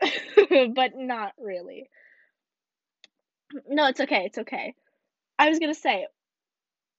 but 0.50 0.96
not 0.96 1.32
really. 1.38 1.88
No, 3.68 3.86
it's 3.86 4.00
okay. 4.00 4.24
It's 4.26 4.38
okay. 4.38 4.74
I 5.38 5.48
was 5.48 5.58
to 5.58 5.74
say 5.74 6.06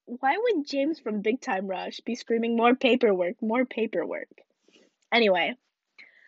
why 0.08 0.38
would 0.38 0.66
James 0.66 1.00
from 1.00 1.22
Big 1.22 1.42
Time 1.42 1.68
Rush 1.68 2.00
be 2.00 2.16
screaming 2.16 2.56
more 2.56 2.76
paperwork, 2.76 3.42
more 3.42 3.66
paperwork? 3.66 4.30
Anyway, 5.12 5.54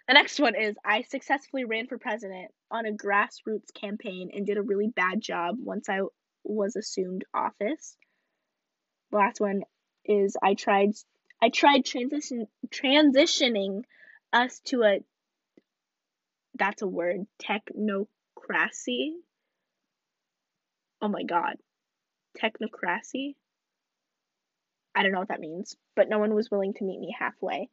the 0.07 0.13
next 0.13 0.39
one 0.39 0.55
is 0.55 0.75
I 0.83 1.03
successfully 1.03 1.63
ran 1.63 1.87
for 1.87 1.97
president 1.97 2.51
on 2.69 2.85
a 2.85 2.91
grassroots 2.91 3.73
campaign 3.73 4.31
and 4.33 4.45
did 4.45 4.57
a 4.57 4.61
really 4.61 4.89
bad 4.89 5.21
job 5.21 5.55
once 5.59 5.87
I 5.87 6.01
was 6.43 6.75
assumed 6.75 7.23
office. 7.33 7.95
The 9.11 9.17
last 9.17 9.39
one 9.39 9.63
is 10.03 10.35
I 10.41 10.55
tried 10.55 10.91
I 11.41 11.49
tried 11.49 11.85
transition 11.85 12.47
transitioning 12.67 13.83
us 14.33 14.59
to 14.65 14.83
a 14.83 14.99
that's 16.55 16.81
a 16.81 16.87
word 16.87 17.27
technocracy. 17.41 19.13
Oh 21.01 21.07
my 21.07 21.23
god. 21.23 21.55
Technocracy? 22.41 23.35
I 24.95 25.03
don't 25.03 25.11
know 25.11 25.19
what 25.19 25.29
that 25.29 25.39
means, 25.39 25.75
but 25.95 26.09
no 26.09 26.19
one 26.19 26.33
was 26.33 26.51
willing 26.51 26.73
to 26.73 26.83
meet 26.83 26.99
me 26.99 27.15
halfway. 27.17 27.69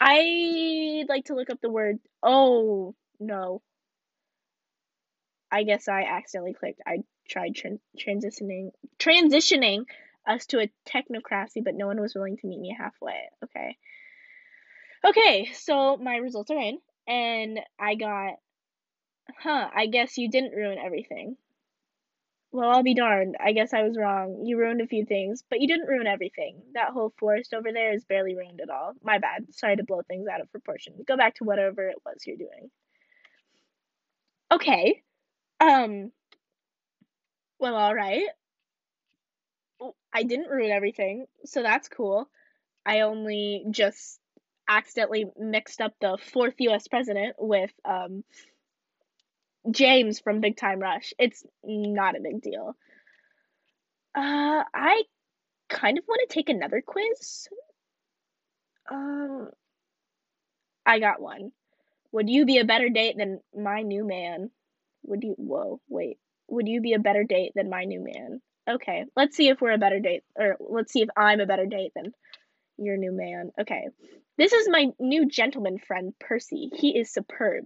I'd 0.00 1.06
like 1.08 1.26
to 1.26 1.34
look 1.34 1.50
up 1.50 1.60
the 1.60 1.70
word. 1.70 1.98
Oh, 2.22 2.94
no. 3.18 3.62
I 5.50 5.62
guess 5.62 5.88
I 5.88 6.02
accidentally 6.02 6.54
clicked. 6.54 6.80
I 6.86 6.98
tried 7.28 7.54
transitioning 7.98 8.70
transitioning 8.98 9.84
us 10.26 10.46
to 10.46 10.60
a 10.60 10.70
technocracy, 10.86 11.62
but 11.62 11.74
no 11.74 11.86
one 11.86 12.00
was 12.00 12.14
willing 12.14 12.36
to 12.38 12.46
meet 12.46 12.60
me 12.60 12.76
halfway. 12.76 13.28
Okay. 13.44 13.76
Okay, 15.06 15.50
so 15.52 15.96
my 15.96 16.16
results 16.16 16.50
are 16.50 16.58
in, 16.58 16.78
and 17.06 17.60
I 17.78 17.94
got, 17.94 18.34
huh, 19.38 19.68
I 19.74 19.86
guess 19.86 20.16
you 20.16 20.30
didn't 20.30 20.54
ruin 20.56 20.78
everything. 20.78 21.36
Well, 22.54 22.70
I'll 22.70 22.84
be 22.84 22.94
darned. 22.94 23.34
I 23.44 23.50
guess 23.50 23.74
I 23.74 23.82
was 23.82 23.96
wrong. 23.98 24.44
You 24.44 24.56
ruined 24.56 24.80
a 24.80 24.86
few 24.86 25.04
things, 25.04 25.42
but 25.50 25.60
you 25.60 25.66
didn't 25.66 25.88
ruin 25.88 26.06
everything. 26.06 26.62
That 26.74 26.90
whole 26.90 27.12
forest 27.18 27.52
over 27.52 27.72
there 27.72 27.92
is 27.92 28.04
barely 28.04 28.36
ruined 28.36 28.60
at 28.60 28.70
all. 28.70 28.92
My 29.02 29.18
bad. 29.18 29.52
Sorry 29.52 29.74
to 29.74 29.82
blow 29.82 30.02
things 30.02 30.28
out 30.32 30.40
of 30.40 30.52
proportion. 30.52 30.94
Go 31.04 31.16
back 31.16 31.34
to 31.34 31.44
whatever 31.44 31.88
it 31.88 31.96
was 32.06 32.24
you're 32.24 32.36
doing. 32.36 32.70
Okay. 34.52 35.02
Um. 35.58 36.12
Well, 37.58 37.74
all 37.74 37.92
right. 37.92 38.28
I 40.12 40.22
didn't 40.22 40.48
ruin 40.48 40.70
everything, 40.70 41.26
so 41.44 41.60
that's 41.60 41.88
cool. 41.88 42.28
I 42.86 43.00
only 43.00 43.64
just 43.72 44.20
accidentally 44.68 45.24
mixed 45.36 45.80
up 45.80 45.94
the 46.00 46.18
fourth 46.32 46.54
U.S. 46.58 46.86
president 46.86 47.34
with 47.36 47.72
um 47.84 48.22
James 49.70 50.20
from 50.20 50.40
Big 50.40 50.56
Time 50.56 50.80
Rush. 50.80 51.12
It's 51.18 51.44
not 51.62 52.16
a 52.16 52.20
big 52.20 52.42
deal. 52.42 52.76
Uh, 54.14 54.62
I 54.74 55.02
kind 55.68 55.98
of 55.98 56.04
want 56.06 56.28
to 56.28 56.34
take 56.34 56.48
another 56.48 56.82
quiz. 56.86 57.48
Um, 58.90 59.48
I 60.86 60.98
got 60.98 61.20
one. 61.20 61.52
Would 62.12 62.28
you 62.30 62.44
be 62.44 62.58
a 62.58 62.64
better 62.64 62.88
date 62.88 63.16
than 63.16 63.40
my 63.56 63.82
new 63.82 64.06
man? 64.06 64.50
Would 65.04 65.24
you? 65.24 65.34
Whoa, 65.36 65.80
wait. 65.88 66.18
Would 66.48 66.68
you 66.68 66.80
be 66.80 66.92
a 66.92 66.98
better 66.98 67.24
date 67.24 67.52
than 67.54 67.70
my 67.70 67.84
new 67.84 68.04
man? 68.04 68.40
Okay, 68.68 69.04
let's 69.16 69.36
see 69.36 69.48
if 69.48 69.60
we're 69.60 69.72
a 69.72 69.78
better 69.78 70.00
date, 70.00 70.22
or 70.36 70.56
let's 70.60 70.92
see 70.92 71.02
if 71.02 71.08
I'm 71.16 71.40
a 71.40 71.46
better 71.46 71.66
date 71.66 71.92
than 71.94 72.12
your 72.78 72.96
new 72.96 73.12
man. 73.12 73.50
Okay, 73.60 73.88
this 74.38 74.52
is 74.52 74.68
my 74.68 74.86
new 74.98 75.28
gentleman 75.28 75.78
friend, 75.78 76.14
Percy. 76.20 76.70
He 76.74 76.98
is 76.98 77.12
superb. 77.12 77.64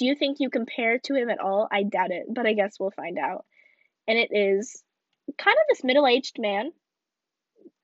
Do 0.00 0.06
you 0.06 0.14
think 0.14 0.40
you 0.40 0.48
compare 0.48 0.98
to 0.98 1.14
him 1.14 1.28
at 1.28 1.40
all? 1.40 1.68
I 1.70 1.82
doubt 1.82 2.10
it, 2.10 2.24
but 2.26 2.46
I 2.46 2.54
guess 2.54 2.80
we'll 2.80 2.90
find 2.90 3.18
out. 3.18 3.44
And 4.08 4.18
it 4.18 4.30
is 4.32 4.82
kind 5.36 5.54
of 5.54 5.64
this 5.68 5.84
middle 5.84 6.06
aged 6.06 6.38
man. 6.38 6.72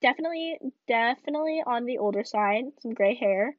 Definitely, 0.01 0.57
definitely 0.87 1.61
on 1.63 1.85
the 1.85 1.99
older 1.99 2.23
side. 2.23 2.63
Some 2.81 2.95
gray 2.95 3.13
hair. 3.13 3.55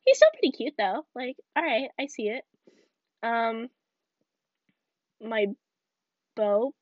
He's 0.00 0.16
still 0.16 0.30
pretty 0.32 0.50
cute 0.50 0.74
though. 0.76 1.06
Like, 1.14 1.36
alright, 1.56 1.90
I 1.96 2.06
see 2.06 2.24
it. 2.24 2.44
Um, 3.22 3.68
my 5.20 5.46
beau, 6.34 6.74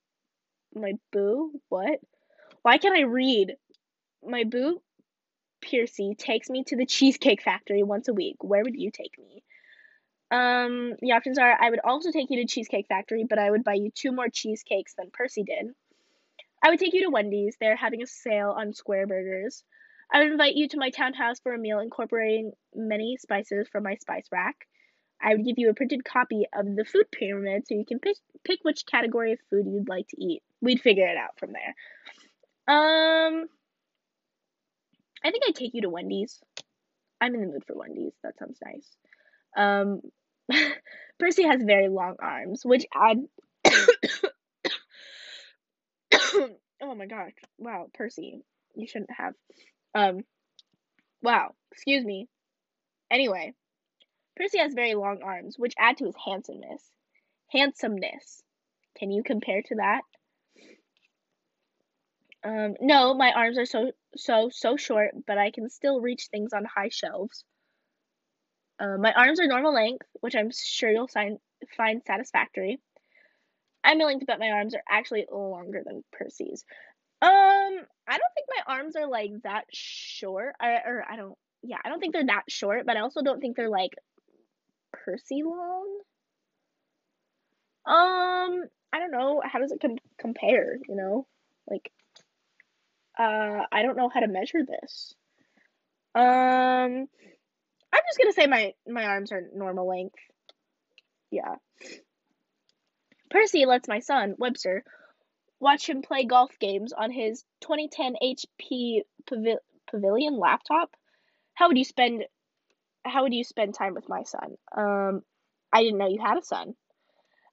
my 0.74 0.94
boo, 1.12 1.52
what? 1.68 2.00
Why 2.62 2.78
can't 2.78 2.96
I 2.96 3.02
read? 3.02 3.56
My 4.26 4.44
boo, 4.44 4.80
Piercy, 5.60 6.14
takes 6.14 6.48
me 6.48 6.64
to 6.68 6.76
the 6.76 6.86
Cheesecake 6.86 7.42
Factory 7.42 7.82
once 7.82 8.08
a 8.08 8.14
week. 8.14 8.36
Where 8.42 8.62
would 8.62 8.74
you 8.74 8.90
take 8.90 9.18
me? 9.18 9.42
Um, 10.30 10.94
the 11.00 11.12
options 11.12 11.38
are 11.38 11.56
I 11.60 11.70
would 11.70 11.80
also 11.82 12.12
take 12.12 12.30
you 12.30 12.40
to 12.40 12.46
Cheesecake 12.46 12.86
Factory, 12.88 13.24
but 13.28 13.38
I 13.38 13.50
would 13.50 13.64
buy 13.64 13.74
you 13.74 13.90
two 13.90 14.12
more 14.12 14.28
cheesecakes 14.28 14.94
than 14.96 15.10
Percy 15.12 15.42
did. 15.42 15.74
I 16.62 16.70
would 16.70 16.78
take 16.78 16.94
you 16.94 17.02
to 17.04 17.10
Wendy's. 17.10 17.56
They're 17.58 17.76
having 17.76 18.02
a 18.02 18.06
sale 18.06 18.54
on 18.56 18.72
square 18.72 19.06
burgers. 19.06 19.64
I 20.12 20.18
would 20.18 20.32
invite 20.32 20.54
you 20.54 20.68
to 20.68 20.78
my 20.78 20.90
townhouse 20.90 21.40
for 21.40 21.54
a 21.54 21.58
meal 21.58 21.78
incorporating 21.78 22.52
many 22.74 23.16
spices 23.18 23.68
from 23.68 23.84
my 23.84 23.94
spice 23.96 24.26
rack. 24.30 24.66
I 25.22 25.34
would 25.34 25.44
give 25.44 25.58
you 25.58 25.70
a 25.70 25.74
printed 25.74 26.04
copy 26.04 26.46
of 26.54 26.64
the 26.76 26.84
food 26.84 27.10
pyramid 27.12 27.66
so 27.66 27.74
you 27.74 27.84
can 27.84 27.98
pick 27.98 28.16
pick 28.44 28.60
which 28.62 28.86
category 28.86 29.32
of 29.32 29.38
food 29.50 29.66
you'd 29.66 29.88
like 29.88 30.08
to 30.08 30.22
eat. 30.22 30.42
We'd 30.60 30.80
figure 30.80 31.06
it 31.06 31.16
out 31.16 31.38
from 31.38 31.52
there. 31.52 31.74
Um 32.74 33.46
I 35.22 35.30
think 35.30 35.44
I'd 35.46 35.54
take 35.54 35.74
you 35.74 35.82
to 35.82 35.90
Wendy's. 35.90 36.40
I'm 37.20 37.34
in 37.34 37.42
the 37.42 37.46
mood 37.46 37.64
for 37.66 37.76
Wendy's. 37.76 38.14
That 38.22 38.38
sounds 38.38 38.58
nice. 38.64 38.88
Um 39.56 40.00
Percy 41.18 41.44
has 41.44 41.62
very 41.62 41.88
long 41.88 42.16
arms, 42.20 42.64
which 42.64 42.86
add. 42.94 43.18
oh 46.82 46.94
my 46.94 47.06
gosh! 47.06 47.32
Wow, 47.58 47.88
Percy, 47.94 48.42
you 48.74 48.86
shouldn't 48.86 49.10
have. 49.10 49.34
Um, 49.94 50.24
wow, 51.22 51.54
excuse 51.72 52.04
me. 52.04 52.28
Anyway, 53.10 53.54
Percy 54.36 54.58
has 54.58 54.72
very 54.72 54.94
long 54.94 55.22
arms, 55.22 55.58
which 55.58 55.74
add 55.78 55.98
to 55.98 56.06
his 56.06 56.16
handsomeness. 56.24 56.82
Handsomeness. 57.52 58.42
Can 58.98 59.10
you 59.10 59.22
compare 59.22 59.62
to 59.62 59.74
that? 59.76 60.02
Um, 62.42 62.74
no, 62.80 63.12
my 63.14 63.32
arms 63.32 63.58
are 63.58 63.66
so 63.66 63.92
so 64.16 64.48
so 64.50 64.76
short, 64.76 65.10
but 65.26 65.36
I 65.36 65.50
can 65.50 65.68
still 65.68 66.00
reach 66.00 66.28
things 66.30 66.52
on 66.52 66.64
high 66.64 66.88
shelves. 66.88 67.44
Uh, 68.80 68.96
my 68.98 69.12
arms 69.12 69.38
are 69.38 69.46
normal 69.46 69.74
length, 69.74 70.06
which 70.20 70.34
I'm 70.34 70.50
sure 70.50 70.90
you'll 70.90 71.06
find, 71.06 71.38
find 71.76 72.02
satisfactory. 72.06 72.80
I'm 73.84 73.98
willing 73.98 74.20
to 74.20 74.26
bet 74.26 74.38
my 74.38 74.50
arms 74.50 74.74
are 74.74 74.82
actually 74.88 75.26
longer 75.30 75.82
than 75.84 76.02
Percy's. 76.12 76.64
Um, 77.22 77.30
I 77.30 78.16
don't 78.16 78.34
think 78.34 78.48
my 78.48 78.74
arms 78.74 78.96
are 78.96 79.06
like 79.06 79.32
that 79.44 79.64
short. 79.70 80.54
I, 80.58 80.70
or 80.86 81.04
I 81.08 81.16
don't, 81.16 81.36
yeah, 81.62 81.76
I 81.84 81.90
don't 81.90 82.00
think 82.00 82.14
they're 82.14 82.26
that 82.26 82.44
short, 82.48 82.86
but 82.86 82.96
I 82.96 83.00
also 83.00 83.22
don't 83.22 83.40
think 83.40 83.56
they're 83.56 83.68
like 83.68 83.92
Percy 84.92 85.42
long. 85.44 86.00
Um, 87.86 88.64
I 88.92 88.98
don't 88.98 89.10
know. 89.10 89.42
How 89.44 89.58
does 89.58 89.72
it 89.72 89.80
com- 89.80 89.98
compare? 90.18 90.78
You 90.88 90.96
know, 90.96 91.26
like, 91.68 91.90
uh, 93.18 93.64
I 93.70 93.82
don't 93.82 93.96
know 93.96 94.08
how 94.08 94.20
to 94.20 94.28
measure 94.28 94.64
this. 94.64 95.14
Um, 96.14 97.08
just 98.10 98.18
gonna 98.18 98.32
say 98.32 98.46
my 98.46 98.74
my 98.88 99.04
arms 99.04 99.32
are 99.32 99.42
normal 99.54 99.88
length. 99.88 100.18
Yeah. 101.30 101.56
Percy 103.30 103.64
lets 103.64 103.88
my 103.88 104.00
son, 104.00 104.34
Webster, 104.38 104.84
watch 105.60 105.88
him 105.88 106.02
play 106.02 106.24
golf 106.24 106.50
games 106.58 106.92
on 106.92 107.12
his 107.12 107.44
2010 107.60 108.16
HP 108.22 109.02
Pavilion 109.88 110.38
laptop. 110.38 110.90
How 111.54 111.68
would 111.68 111.78
you 111.78 111.84
spend 111.84 112.24
how 113.04 113.22
would 113.22 113.34
you 113.34 113.44
spend 113.44 113.74
time 113.74 113.94
with 113.94 114.08
my 114.08 114.24
son? 114.24 114.56
Um 114.76 115.22
I 115.72 115.82
didn't 115.82 115.98
know 115.98 116.08
you 116.08 116.20
had 116.20 116.38
a 116.38 116.42
son. 116.42 116.74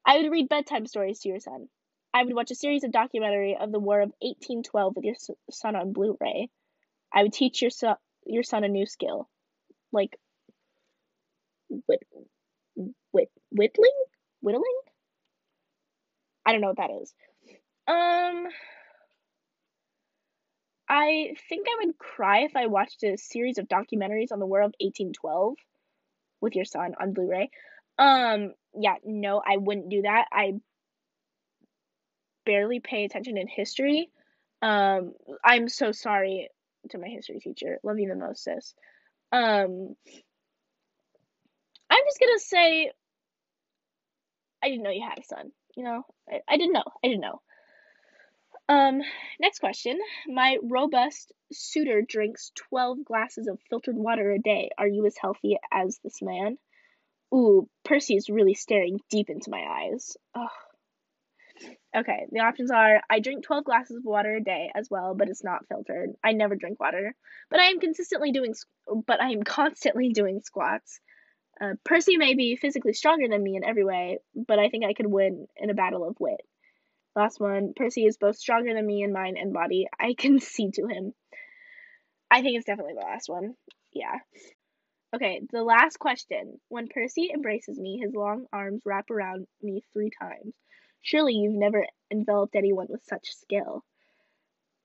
I 0.05 0.17
would 0.17 0.31
read 0.31 0.49
bedtime 0.49 0.87
stories 0.87 1.19
to 1.19 1.29
your 1.29 1.39
son. 1.39 1.67
I 2.13 2.23
would 2.23 2.33
watch 2.33 2.49
a 2.49 2.55
series 2.55 2.83
of 2.83 2.91
documentary 2.91 3.55
of 3.59 3.71
the 3.71 3.79
War 3.79 4.01
of 4.01 4.09
1812 4.21 4.95
with 4.95 5.05
your 5.05 5.15
son 5.51 5.75
on 5.75 5.93
Blu-ray. 5.93 6.49
I 7.13 7.21
would 7.21 7.33
teach 7.33 7.61
your 7.61 7.69
son 7.69 7.97
your 8.25 8.43
son 8.43 8.63
a 8.63 8.67
new 8.67 8.85
skill, 8.85 9.29
like 9.91 10.17
whit, 11.69 12.01
whit, 13.11 13.29
whittling, 13.51 14.03
whittling. 14.41 14.77
I 16.45 16.51
don't 16.51 16.61
know 16.61 16.67
what 16.67 16.77
that 16.77 16.91
is. 17.01 17.13
Um, 17.87 18.47
I 20.89 21.33
think 21.49 21.67
I 21.67 21.85
would 21.85 21.97
cry 21.97 22.39
if 22.39 22.55
I 22.55 22.67
watched 22.67 23.03
a 23.03 23.17
series 23.17 23.57
of 23.57 23.67
documentaries 23.67 24.31
on 24.31 24.39
the 24.39 24.45
War 24.45 24.61
of 24.61 24.73
1812 24.79 25.55
with 26.39 26.55
your 26.55 26.65
son 26.65 26.93
on 26.99 27.13
Blu-ray. 27.13 27.49
Um, 27.97 28.53
yeah, 28.79 28.95
no, 29.03 29.41
I 29.45 29.57
wouldn't 29.57 29.89
do 29.89 30.03
that. 30.03 30.25
I 30.31 30.53
barely 32.45 32.79
pay 32.79 33.03
attention 33.03 33.37
in 33.37 33.47
history. 33.47 34.09
Um, 34.61 35.13
I'm 35.43 35.67
so 35.67 35.91
sorry 35.91 36.49
to 36.89 36.97
my 36.97 37.07
history 37.07 37.39
teacher. 37.39 37.79
Love 37.83 37.99
you 37.99 38.07
the 38.07 38.15
most, 38.15 38.43
sis. 38.43 38.73
Um, 39.31 39.95
I'm 41.97 42.03
just 42.05 42.19
gonna 42.19 42.39
say 42.39 42.91
I 44.63 44.69
didn't 44.69 44.83
know 44.83 44.91
you 44.91 45.05
had 45.07 45.19
a 45.19 45.23
son. 45.23 45.51
You 45.75 45.83
know, 45.83 46.03
I, 46.29 46.39
I 46.47 46.57
didn't 46.57 46.73
know. 46.73 46.83
I 47.03 47.07
didn't 47.07 47.21
know. 47.21 47.41
Um, 48.69 49.01
next 49.39 49.59
question. 49.59 49.97
My 50.27 50.57
robust 50.61 51.31
suitor 51.51 52.01
drinks 52.01 52.51
12 52.69 53.05
glasses 53.05 53.47
of 53.47 53.59
filtered 53.69 53.95
water 53.95 54.31
a 54.31 54.39
day. 54.39 54.69
Are 54.77 54.87
you 54.87 55.05
as 55.05 55.15
healthy 55.19 55.57
as 55.71 55.99
this 56.03 56.21
man? 56.21 56.57
Ooh, 57.33 57.69
Percy 57.83 58.15
is 58.15 58.29
really 58.29 58.53
staring 58.53 58.99
deep 59.09 59.29
into 59.29 59.49
my 59.49 59.63
eyes. 59.63 60.17
Ugh. 60.35 60.49
Okay, 61.95 62.27
the 62.31 62.41
options 62.41 62.69
are 62.69 63.01
I 63.09 63.19
drink 63.19 63.43
12 63.43 63.63
glasses 63.63 63.97
of 63.97 64.05
water 64.05 64.35
a 64.35 64.43
day 64.43 64.69
as 64.75 64.87
well, 64.91 65.15
but 65.15 65.29
it's 65.29 65.43
not 65.43 65.67
filtered. 65.67 66.11
I 66.23 66.33
never 66.33 66.55
drink 66.55 66.79
water, 66.79 67.15
but 67.49 67.59
I 67.59 67.65
am 67.65 67.79
consistently 67.79 68.31
doing 68.31 68.53
but 69.07 69.21
I 69.21 69.31
am 69.31 69.43
constantly 69.43 70.09
doing 70.13 70.41
squats. 70.41 70.99
Uh, 71.59 71.73
Percy 71.83 72.17
may 72.17 72.35
be 72.35 72.55
physically 72.55 72.93
stronger 72.93 73.27
than 73.27 73.41
me 73.41 73.55
in 73.55 73.63
every 73.63 73.83
way, 73.83 74.19
but 74.35 74.59
I 74.59 74.69
think 74.69 74.85
I 74.85 74.93
could 74.93 75.07
win 75.07 75.47
in 75.57 75.69
a 75.69 75.73
battle 75.73 76.07
of 76.07 76.19
wit. 76.19 76.41
Last 77.15 77.39
one. 77.39 77.73
Percy 77.75 78.05
is 78.05 78.17
both 78.17 78.37
stronger 78.37 78.73
than 78.75 78.85
me 78.85 79.01
in 79.01 79.11
mind 79.11 79.37
and 79.37 79.53
body. 79.53 79.87
I 79.99 80.13
can 80.17 80.39
see 80.39 80.69
to 80.71 80.87
him. 80.87 81.13
I 82.29 82.41
think 82.41 82.57
it's 82.57 82.65
definitely 82.65 82.93
the 82.93 83.05
last 83.05 83.29
one. 83.29 83.55
Yeah. 83.91 84.19
Okay, 85.15 85.41
the 85.51 85.63
last 85.63 85.97
question. 85.97 86.59
When 86.67 86.89
Percy 86.89 87.31
embraces 87.33 87.79
me, 87.79 87.97
his 87.97 88.13
long 88.13 88.45
arms 88.53 88.81
wrap 88.85 89.09
around 89.09 89.47
me 89.63 89.81
three 89.93 90.11
times. 90.21 90.53
Surely 91.01 91.33
you've 91.33 91.55
never 91.55 91.87
enveloped 92.11 92.55
anyone 92.55 92.87
with 92.89 93.03
such 93.05 93.33
skill. 93.33 93.83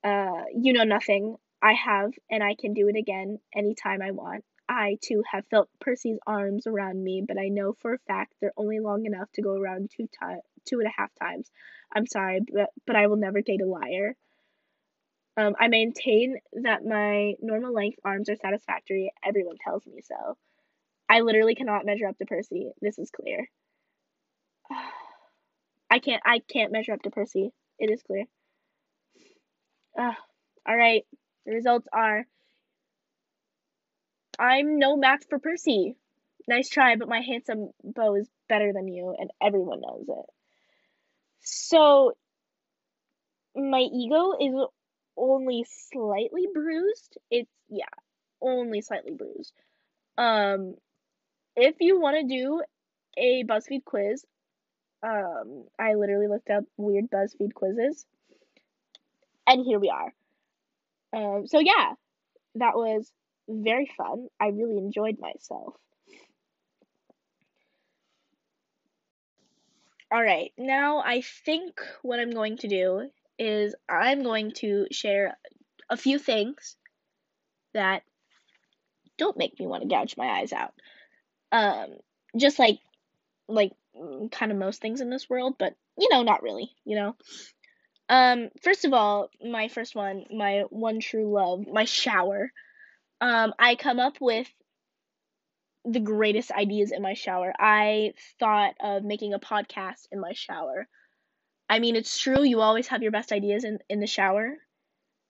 Uh, 0.05 0.45
you 0.55 0.73
know 0.73 0.85
nothing. 0.85 1.37
I 1.61 1.75
have, 1.75 2.13
and 2.31 2.43
I 2.43 2.55
can 2.55 2.73
do 2.73 2.89
it 2.89 2.97
again 2.97 3.39
anytime 3.55 4.01
I 4.01 4.13
want. 4.13 4.45
I 4.73 4.97
too 5.03 5.23
have 5.31 5.47
felt 5.49 5.69
Percy's 5.81 6.19
arms 6.27 6.67
around 6.67 7.05
me, 7.05 7.23
but 7.27 7.39
I 7.39 7.49
know 7.49 7.75
for 7.75 7.93
a 7.93 7.99
fact 7.99 8.33
they're 8.41 8.55
only 8.57 8.81
long 8.81 9.05
enough 9.05 9.31
to 9.33 9.43
go 9.43 9.55
around 9.55 9.91
two 9.91 10.07
ti- 10.07 10.41
two 10.65 10.79
and 10.79 10.89
a 10.89 10.93
half 10.97 11.11
times. 11.21 11.51
I'm 11.95 12.07
sorry, 12.07 12.41
but 12.51 12.71
but 12.87 12.97
I 12.97 13.07
will 13.07 13.17
never 13.17 13.43
date 13.43 13.61
a 13.61 13.67
liar. 13.67 14.17
Um, 15.37 15.55
I 15.61 15.69
maintain 15.69 16.39
that 16.63 16.87
my 16.87 17.35
normal 17.41 17.75
length 17.75 17.99
arms 18.03 18.31
are 18.31 18.37
satisfactory. 18.37 19.13
Everyone 19.23 19.57
tells 19.63 19.87
me 19.87 20.01
so. 20.03 20.39
I 21.09 21.21
literally 21.21 21.55
cannot 21.55 21.85
measure 21.85 22.07
up 22.07 22.17
to 22.19 22.27
Percy. 22.27 22.71
This 22.81 22.99
is 22.99 23.11
clear. 23.11 23.47
I 25.91 25.99
can't 25.99 26.23
I 26.25 26.39
can't 26.51 26.73
measure 26.73 26.95
up 26.95 27.03
to 27.03 27.11
Percy. 27.11 27.53
It 27.79 27.91
is 27.91 28.03
clear. 28.03 28.25
Uh, 29.99 30.15
all 30.67 30.77
right. 30.77 31.05
The 31.45 31.53
results 31.53 31.89
are 31.93 32.25
I'm 34.43 34.81
no 34.81 34.97
match 34.97 35.23
for 35.29 35.39
Percy. 35.39 35.95
Nice 36.49 36.69
try, 36.69 36.97
but 36.97 37.09
my 37.09 37.21
handsome 37.21 37.71
beau 37.85 38.17
is 38.17 38.29
better 38.49 38.73
than 38.73 38.89
you, 38.89 39.15
and 39.17 39.31
everyone 39.41 39.81
knows 39.81 40.07
it. 40.09 40.27
So, 41.43 42.15
my 43.55 43.79
ego 43.79 44.33
is 44.41 44.53
only 45.17 45.65
slightly 45.93 46.49
bruised. 46.53 47.19
It's, 47.31 47.49
yeah, 47.69 47.85
only 48.41 48.81
slightly 48.81 49.13
bruised. 49.13 49.53
Um, 50.19 50.75
if 51.55 51.77
you 51.79 52.01
want 52.01 52.17
to 52.17 52.37
do 52.37 52.63
a 53.17 53.45
BuzzFeed 53.45 53.85
quiz, 53.85 54.25
um, 55.05 55.67
I 55.79 55.95
literally 55.95 56.27
looked 56.27 56.51
up 56.51 56.65
weird 56.77 57.09
BuzzFeed 57.11 57.55
quizzes, 57.55 58.05
and 59.47 59.65
here 59.65 59.79
we 59.79 59.89
are. 59.91 60.13
Um, 61.13 61.47
so 61.47 61.61
yeah, 61.61 61.93
that 62.57 62.75
was 62.75 63.13
very 63.49 63.91
fun. 63.97 64.29
I 64.41 64.49
really 64.49 64.79
enjoyed 64.79 65.19
myself. 65.19 65.75
All 70.13 70.23
right, 70.23 70.53
now 70.59 70.99
I 70.99 71.23
think 71.23 71.81
what 72.03 72.21
I'm 72.21 72.33
going 72.33 72.59
to 72.59 72.69
do 72.69 73.09
is 73.39 73.75
I'm 73.89 74.23
going 74.23 74.53
to 74.57 74.87
share 74.93 75.39
a 75.89 75.97
few 75.97 76.19
things 76.19 76.77
that 77.73 78.03
don't 79.17 79.39
make 79.39 79.59
me 79.59 79.67
want 79.67 79.83
to 79.83 79.89
gouge 79.89 80.17
my 80.17 80.27
eyes 80.27 80.53
out. 80.53 80.75
Um, 81.51 81.97
just 82.37 82.59
like 82.59 82.79
like 83.49 83.73
kind 84.31 84.53
of 84.53 84.59
most 84.59 84.81
things 84.81 85.01
in 85.01 85.11
this 85.11 85.29
world, 85.29 85.57
but 85.59 85.75
you 85.99 86.09
know, 86.11 86.23
not 86.23 86.43
really, 86.43 86.71
you 86.85 86.97
know. 86.97 87.17
Um, 88.09 88.51
first 88.63 88.85
of 88.85 88.93
all, 88.93 89.31
my 89.43 89.69
first 89.69 89.95
one, 89.95 90.25
my 90.31 90.65
one 90.71 91.01
true 91.01 91.33
love, 91.33 91.67
my 91.67 91.85
shower. 91.85 92.53
Um, 93.23 93.55
I 93.57 93.77
come 93.77 94.01
up 94.01 94.21
with 94.21 94.49
the 95.85 96.01
greatest 96.01 96.51
ideas 96.51 96.91
in 96.91 97.03
my 97.03 97.15
shower. 97.15 97.53
I 97.57 98.15
thought 98.41 98.75
of 98.81 99.05
making 99.05 99.33
a 99.33 99.39
podcast 99.39 100.09
in 100.11 100.19
my 100.19 100.33
shower. 100.33 100.89
I 101.71 101.79
mean, 101.79 101.95
it's 101.95 102.19
true, 102.19 102.43
you 102.43 102.61
always 102.61 102.89
have 102.89 103.01
your 103.01 103.13
best 103.13 103.31
ideas 103.31 103.63
in, 103.63 103.79
in 103.89 104.01
the 104.01 104.09
shower. 104.09 104.57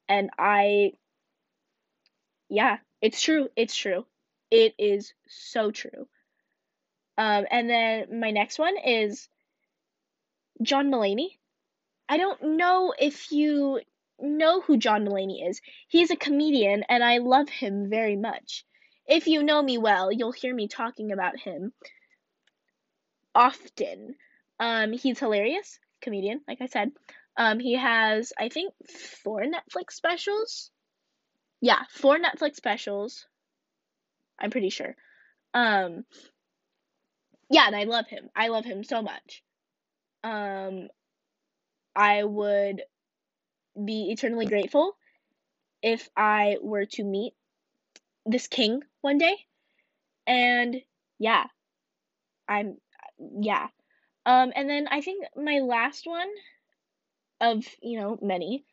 And 0.09 0.31
I, 0.38 0.92
yeah, 2.48 2.78
it's 3.02 3.20
true. 3.20 3.50
It's 3.57 3.76
true. 3.76 4.07
It 4.50 4.74
is 4.78 5.12
so 5.28 5.70
true. 5.70 6.09
Um, 7.18 7.44
and 7.50 7.68
then 7.68 8.20
my 8.20 8.31
next 8.31 8.59
one 8.59 8.78
is 8.78 9.28
John 10.62 10.90
Mulaney. 10.90 11.37
I 12.09 12.16
don't 12.16 12.57
know 12.57 12.94
if 12.98 13.33
you 13.33 13.81
know 14.22 14.61
who 14.61 14.76
John 14.76 15.04
Mulaney 15.04 15.48
is. 15.48 15.61
He's 15.88 16.11
a 16.11 16.16
comedian, 16.16 16.85
and 16.88 17.02
I 17.02 17.18
love 17.18 17.48
him 17.48 17.90
very 17.90 18.16
much. 18.16 18.64
If 19.06 19.26
you 19.26 19.42
know 19.42 19.62
me 19.62 19.78
well, 19.78 20.12
you'll 20.12 20.32
hear 20.32 20.54
me 20.54 20.68
talking 20.68 21.12
about 21.12 21.38
him 21.38 21.72
often. 23.35 24.14
Um, 24.61 24.92
he's 24.92 25.18
hilarious, 25.18 25.78
comedian, 26.00 26.40
like 26.46 26.61
I 26.61 26.66
said. 26.66 26.92
Um, 27.37 27.58
he 27.58 27.74
has, 27.74 28.32
I 28.38 28.48
think, 28.48 28.74
four 29.22 29.42
Netflix 29.42 29.92
specials. 29.92 30.70
Yeah, 31.61 31.80
four 31.90 32.18
Netflix 32.18 32.56
specials. 32.56 33.26
I'm 34.38 34.50
pretty 34.50 34.70
sure. 34.70 34.94
Um, 35.54 36.04
yeah, 37.50 37.66
and 37.66 37.76
I 37.76 37.85
love 37.85 38.06
him. 38.08 38.28
I 38.35 38.48
love 38.48 38.64
him 38.64 38.85
so 38.85 39.02
much. 39.02 39.42
Um, 40.24 40.88
I 41.94 42.24
would 42.24 42.82
be 43.82 44.11
eternally 44.11 44.46
grateful 44.46 44.96
if 45.82 46.08
I 46.16 46.58
were 46.62 46.87
to 46.87 47.04
meet 47.04 47.35
this 48.26 48.46
king 48.46 48.82
one 49.00 49.18
day. 49.18 49.37
And 50.26 50.76
yeah, 51.18 51.44
I'm, 52.48 52.76
yeah. 53.40 53.68
Um, 54.26 54.52
and 54.54 54.68
then 54.68 54.88
I 54.88 55.00
think 55.00 55.24
my 55.37 55.61
last 55.61 56.06
one 56.06 56.28
of, 57.40 57.64
you 57.82 57.98
know, 58.00 58.18
many, 58.22 58.64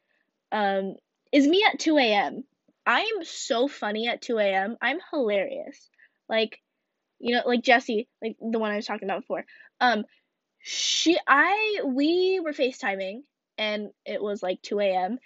um, 0.51 0.95
is 1.31 1.47
me 1.47 1.63
at 1.71 1.79
2 1.79 1.97
a.m. 1.97 2.43
I 2.85 3.01
am 3.01 3.23
so 3.23 3.67
funny 3.67 4.07
at 4.07 4.21
2 4.21 4.37
a.m. 4.39 4.77
I'm 4.81 4.99
hilarious. 5.11 5.89
Like, 6.27 6.59
you 7.19 7.35
know, 7.35 7.43
like 7.45 7.63
Jesse, 7.63 8.07
like 8.21 8.37
the 8.39 8.59
one 8.59 8.71
I 8.71 8.75
was 8.75 8.85
talking 8.85 9.07
about 9.07 9.21
before. 9.21 9.45
Um, 9.81 10.05
she, 10.59 11.17
I, 11.27 11.81
we 11.85 12.39
were 12.43 12.53
FaceTiming 12.53 13.21
and 13.59 13.91
it 14.05 14.23
was 14.23 14.41
like 14.41 14.61
2 14.63 14.79
a.m. 14.79 15.19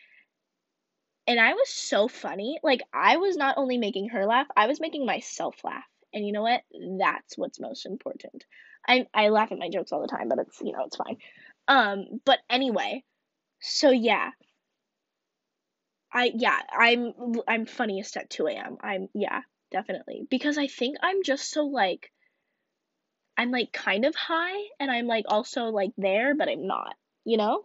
And 1.28 1.39
I 1.39 1.54
was 1.54 1.69
so 1.69 2.10
funny. 2.10 2.60
Like, 2.63 2.82
I 2.93 3.15
was 3.17 3.38
not 3.38 3.58
only 3.58 3.78
making 3.78 4.10
her 4.10 4.26
laugh, 4.26 4.48
I 4.58 4.67
was 4.67 4.82
making 4.82 5.06
myself 5.06 5.56
laugh. 5.63 5.86
And 6.13 6.26
you 6.26 6.34
know 6.34 6.41
what? 6.41 6.62
That's 7.00 7.38
what's 7.38 7.60
most 7.60 7.86
important. 7.86 8.43
I, 8.86 9.08
I 9.13 9.30
laugh 9.30 9.52
at 9.52 9.60
my 9.60 9.69
jokes 9.69 9.93
all 9.93 10.02
the 10.02 10.08
time, 10.08 10.28
but 10.28 10.39
it's, 10.39 10.60
you 10.60 10.74
know, 10.74 10.84
it's 10.86 10.98
fine. 10.98 11.17
Um, 11.67 12.19
but 12.26 12.39
anyway, 12.50 13.04
so 13.62 13.91
yeah. 13.91 14.32
I, 16.12 16.32
yeah, 16.36 16.60
I'm, 16.78 17.13
I'm 17.48 17.65
funniest 17.65 18.17
at 18.17 18.30
2 18.30 18.48
a.m. 18.48 18.78
I'm, 18.82 19.08
yeah, 19.13 19.41
definitely. 19.72 20.28
Because 20.30 20.58
I 20.58 20.67
think 20.67 20.98
I'm 21.02 21.24
just 21.24 21.50
so, 21.50 21.65
like, 21.65 22.12
I'm, 23.38 23.50
like, 23.52 23.72
kind 23.72 24.06
of 24.06 24.13
high, 24.13 24.60
and 24.80 24.91
I'm, 24.91 25.08
like, 25.08 25.26
also, 25.28 25.65
like, 25.65 25.91
there, 25.98 26.36
but 26.36 26.50
I'm 26.50 26.67
not, 26.67 26.96
you 27.26 27.38
know? 27.38 27.63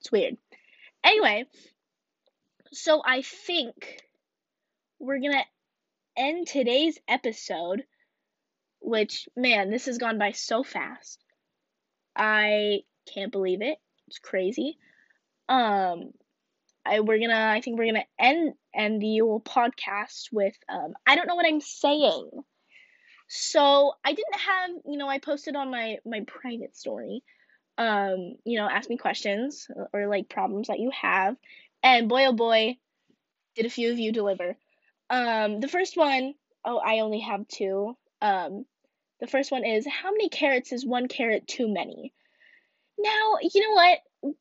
It's 0.00 0.12
weird. 0.12 0.36
Anyway, 1.04 1.46
so 2.72 3.02
I 3.04 3.22
think 3.22 4.02
we're 4.98 5.20
gonna 5.20 5.44
end 6.16 6.46
today's 6.46 6.98
episode, 7.08 7.84
which, 8.80 9.28
man, 9.36 9.70
this 9.70 9.86
has 9.86 9.98
gone 9.98 10.18
by 10.18 10.32
so 10.32 10.62
fast. 10.62 11.22
I 12.14 12.80
can't 13.12 13.32
believe 13.32 13.62
it. 13.62 13.78
It's 14.08 14.18
crazy. 14.18 14.78
Um, 15.48 16.12
I 16.86 17.00
we're 17.00 17.18
gonna 17.18 17.50
I 17.52 17.60
think 17.60 17.78
we're 17.78 17.92
gonna 17.92 18.04
end 18.18 18.54
end 18.74 19.00
the 19.02 19.18
whole 19.18 19.40
podcast 19.40 20.28
with 20.32 20.54
um 20.68 20.94
I 21.06 21.16
don't 21.16 21.26
know 21.26 21.34
what 21.34 21.46
I'm 21.46 21.60
saying. 21.60 22.30
So 23.28 23.92
I 24.04 24.12
didn't 24.12 24.40
have 24.40 24.70
you 24.86 24.98
know 24.98 25.08
I 25.08 25.18
posted 25.18 25.56
on 25.56 25.70
my 25.70 25.98
my 26.04 26.20
private 26.26 26.76
story 26.76 27.22
um, 27.78 28.36
you 28.44 28.58
know, 28.58 28.68
ask 28.68 28.88
me 28.88 28.96
questions 28.96 29.68
or 29.92 30.06
like 30.06 30.28
problems 30.28 30.68
that 30.68 30.80
you 30.80 30.90
have. 30.90 31.36
And 31.82 32.08
boy 32.08 32.26
oh 32.26 32.32
boy, 32.32 32.78
did 33.54 33.66
a 33.66 33.70
few 33.70 33.92
of 33.92 33.98
you 33.98 34.12
deliver. 34.12 34.56
Um, 35.10 35.60
the 35.60 35.68
first 35.68 35.96
one, 35.96 36.34
oh, 36.64 36.78
I 36.78 37.00
only 37.00 37.20
have 37.20 37.46
two. 37.48 37.96
Um, 38.20 38.64
the 39.20 39.26
first 39.26 39.50
one 39.50 39.64
is 39.64 39.86
how 39.86 40.10
many 40.10 40.28
carrots 40.28 40.72
is 40.72 40.84
one 40.84 41.08
carrot 41.08 41.46
too 41.46 41.68
many? 41.72 42.12
Now, 42.98 43.36
you 43.40 43.60
know 43.60 43.74
what? 43.74 44.34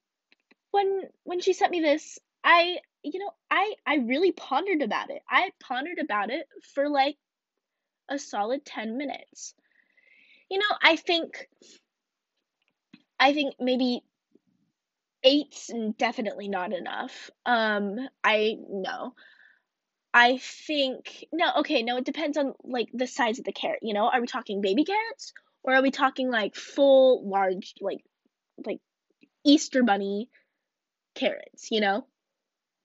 When 0.72 1.02
when 1.24 1.40
she 1.40 1.54
sent 1.54 1.72
me 1.72 1.82
this, 1.82 2.20
I 2.44 2.78
you 3.04 3.20
know, 3.20 3.32
I 3.52 3.76
I 3.86 3.98
really 3.98 4.32
pondered 4.32 4.82
about 4.82 5.10
it. 5.10 5.22
I 5.30 5.52
pondered 5.62 6.00
about 6.00 6.32
it 6.32 6.48
for 6.74 6.90
like 6.90 7.18
a 8.10 8.20
solid 8.20 8.66
10 8.66 8.98
minutes. 8.98 9.54
You 10.50 10.60
know, 10.60 10.76
I 10.82 10.96
think 10.96 11.48
I 13.20 13.34
think 13.34 13.56
maybe 13.60 14.04
eight's 15.24 15.72
definitely 15.98 16.48
not 16.48 16.72
enough. 16.74 17.32
Um, 17.46 17.98
I 18.24 18.58
know. 18.70 19.14
I 20.14 20.38
think 20.38 21.26
no, 21.34 21.52
okay, 21.58 21.84
no, 21.84 21.98
it 21.98 22.06
depends 22.06 22.38
on 22.38 22.54
like 22.64 22.88
the 22.94 23.08
size 23.08 23.38
of 23.40 23.46
the 23.46 23.52
carrot, 23.52 23.80
you 23.82 23.94
know? 23.94 24.08
Are 24.08 24.22
we 24.22 24.28
talking 24.28 24.62
baby 24.62 24.86
carrots 24.86 25.34
or 25.64 25.74
are 25.74 25.82
we 25.82 25.92
talking 25.92 26.32
like 26.32 26.56
full 26.56 27.28
large 27.28 27.74
like 27.82 28.00
like 28.66 28.80
Easter 29.44 29.84
bunny 29.84 30.30
carrots, 31.16 31.70
you 31.70 31.82
know? 31.82 32.06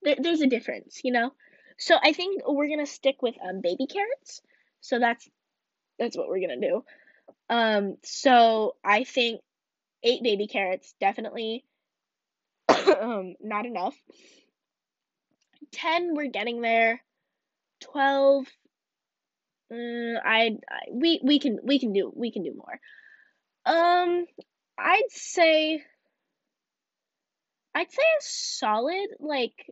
There, 0.02 0.16
there's 0.18 0.40
a 0.40 0.48
difference, 0.48 1.02
you 1.04 1.12
know? 1.12 1.32
So 1.78 1.96
I 2.02 2.12
think 2.12 2.42
we're 2.46 2.66
going 2.66 2.84
to 2.84 2.86
stick 2.86 3.22
with 3.22 3.36
um 3.48 3.60
baby 3.60 3.86
carrots. 3.86 4.42
So 4.80 4.98
that's 4.98 5.28
that's 6.00 6.16
what 6.16 6.28
we're 6.28 6.40
going 6.40 6.60
to 6.60 6.68
do. 6.68 6.84
Um 7.48 7.96
so 8.02 8.74
I 8.84 9.04
think 9.04 9.40
eight 10.02 10.22
baby 10.22 10.46
carrots, 10.46 10.94
definitely. 11.00 11.64
Um, 13.00 13.34
not 13.40 13.66
enough. 13.66 13.94
10 15.72 16.14
we're 16.14 16.28
getting 16.30 16.60
there. 16.60 17.02
12 17.80 18.46
uh, 19.72 19.74
I, 19.74 20.56
I 20.68 20.80
we 20.92 21.20
we 21.22 21.38
can 21.38 21.58
we 21.62 21.78
can 21.78 21.92
do 21.92 22.12
we 22.14 22.30
can 22.32 22.42
do 22.42 22.54
more. 22.54 22.80
Um 23.64 24.26
i'd 24.78 25.10
say 25.10 25.82
i'd 27.74 27.92
say 27.92 28.02
a 28.02 28.20
solid 28.22 29.08
like 29.20 29.66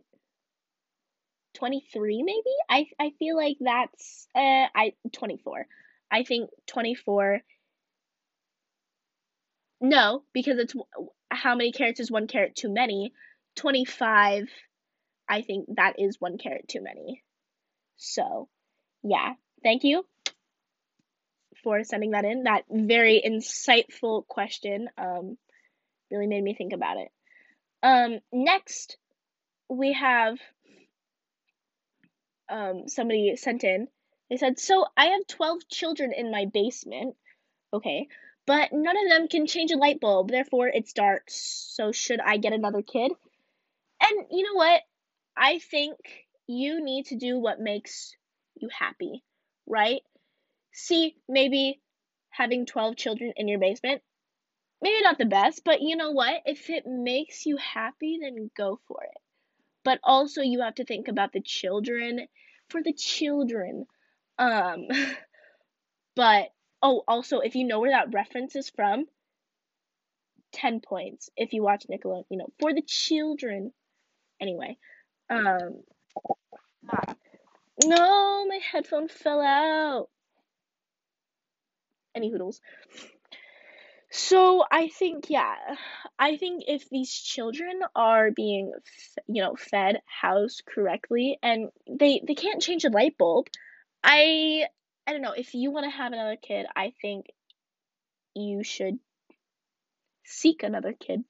23 1.55 2.23
maybe? 2.23 2.41
I 2.69 2.85
i 2.99 3.11
feel 3.17 3.35
like 3.35 3.57
that's 3.59 4.27
uh 4.35 4.67
i 4.75 4.93
24 5.11 5.65
i 6.11 6.23
think 6.23 6.49
24 6.67 7.41
no 9.81 10.23
because 10.33 10.57
it's 10.57 10.73
how 11.29 11.55
many 11.55 11.71
carrots 11.71 11.99
is 11.99 12.11
one 12.11 12.27
carrot 12.27 12.55
too 12.55 12.69
many 12.69 13.13
25 13.55 14.47
i 15.27 15.41
think 15.41 15.65
that 15.75 15.99
is 15.99 16.17
one 16.19 16.37
carrot 16.37 16.67
too 16.67 16.81
many 16.81 17.23
so 17.97 18.47
yeah 19.03 19.33
thank 19.63 19.83
you 19.83 20.05
for 21.63 21.83
sending 21.83 22.11
that 22.11 22.25
in 22.25 22.43
that 22.43 22.63
very 22.71 23.21
insightful 23.25 24.25
question 24.27 24.89
um 24.97 25.37
really 26.11 26.27
made 26.27 26.43
me 26.43 26.53
think 26.53 26.73
about 26.73 26.97
it 26.97 27.09
um 27.83 28.19
next 28.31 28.97
we 29.69 29.93
have 29.93 30.37
um, 32.49 32.87
somebody 32.87 33.35
sent 33.35 33.63
in. 33.63 33.87
They 34.29 34.37
said, 34.37 34.59
So 34.59 34.85
I 34.97 35.05
have 35.05 35.27
12 35.27 35.67
children 35.69 36.11
in 36.13 36.31
my 36.31 36.45
basement. 36.45 37.15
Okay. 37.71 38.07
But 38.49 38.73
none 38.73 38.97
of 38.97 39.09
them 39.09 39.27
can 39.27 39.45
change 39.45 39.69
a 39.69 39.77
light 39.77 39.99
bulb. 39.99 40.31
Therefore, 40.31 40.67
it's 40.67 40.93
dark. 40.93 41.25
So 41.27 41.91
should 41.91 42.19
I 42.19 42.37
get 42.37 42.53
another 42.53 42.81
kid? 42.81 43.11
And 44.01 44.25
you 44.31 44.43
know 44.43 44.55
what? 44.55 44.81
I 45.37 45.59
think 45.59 45.97
you 46.47 46.83
need 46.83 47.05
to 47.07 47.15
do 47.15 47.37
what 47.37 47.59
makes 47.59 48.15
you 48.55 48.69
happy, 48.75 49.23
right? 49.67 50.01
See, 50.73 51.15
maybe 51.27 51.79
having 52.31 52.65
12 52.65 52.95
children 52.95 53.33
in 53.35 53.47
your 53.47 53.59
basement, 53.59 54.01
maybe 54.81 55.03
not 55.03 55.19
the 55.19 55.25
best, 55.25 55.61
but 55.63 55.81
you 55.81 55.95
know 55.95 56.11
what? 56.11 56.41
If 56.47 56.71
it 56.71 56.87
makes 56.87 57.45
you 57.45 57.57
happy, 57.57 58.17
then 58.19 58.49
go 58.57 58.79
for 58.87 59.03
it 59.03 59.21
but 59.83 59.99
also 60.03 60.41
you 60.41 60.61
have 60.61 60.75
to 60.75 60.85
think 60.85 61.07
about 61.07 61.33
the 61.33 61.41
children 61.41 62.27
for 62.69 62.81
the 62.83 62.93
children. 62.93 63.85
Um, 64.37 64.87
but 66.15 66.49
oh, 66.81 67.03
also 67.07 67.39
if 67.39 67.55
you 67.55 67.65
know 67.65 67.79
where 67.79 67.91
that 67.91 68.13
reference 68.13 68.55
is 68.55 68.69
from, 68.69 69.05
ten 70.51 70.79
points 70.79 71.29
if 71.35 71.53
you 71.53 71.63
watch 71.63 71.85
Nickelodeon. 71.89 72.25
You 72.29 72.37
know, 72.37 72.49
for 72.59 72.73
the 72.73 72.83
children. 72.85 73.71
Anyway, 74.41 74.77
um, 75.29 75.83
no, 77.83 78.45
my 78.47 78.59
headphone 78.71 79.07
fell 79.07 79.41
out. 79.41 80.09
Any 82.15 82.31
hoodles. 82.31 82.61
So 84.11 84.63
I 84.69 84.87
think 84.87 85.29
yeah, 85.29 85.55
I 86.17 86.37
think 86.37 86.63
if 86.67 86.89
these 86.89 87.13
children 87.13 87.81
are 87.95 88.31
being 88.31 88.73
you 89.27 89.43
know 89.43 89.55
fed, 89.55 90.01
housed 90.05 90.63
correctly, 90.65 91.37
and 91.43 91.69
they 91.87 92.21
they 92.25 92.33
can't 92.33 92.61
change 92.61 92.85
a 92.85 92.89
light 92.89 93.17
bulb, 93.19 93.47
I 94.03 94.65
I 95.09 95.11
don't 95.11 95.23
know 95.23 95.33
if 95.35 95.55
you 95.55 95.71
want 95.71 95.85
to 95.85 95.97
have 95.97 96.13
another 96.13 96.35
kid, 96.35 96.67
I 96.75 96.93
think 97.01 97.31
you 98.35 98.63
should 98.63 98.99
seek 100.23 100.61
another 100.61 100.93
kid. 100.93 101.23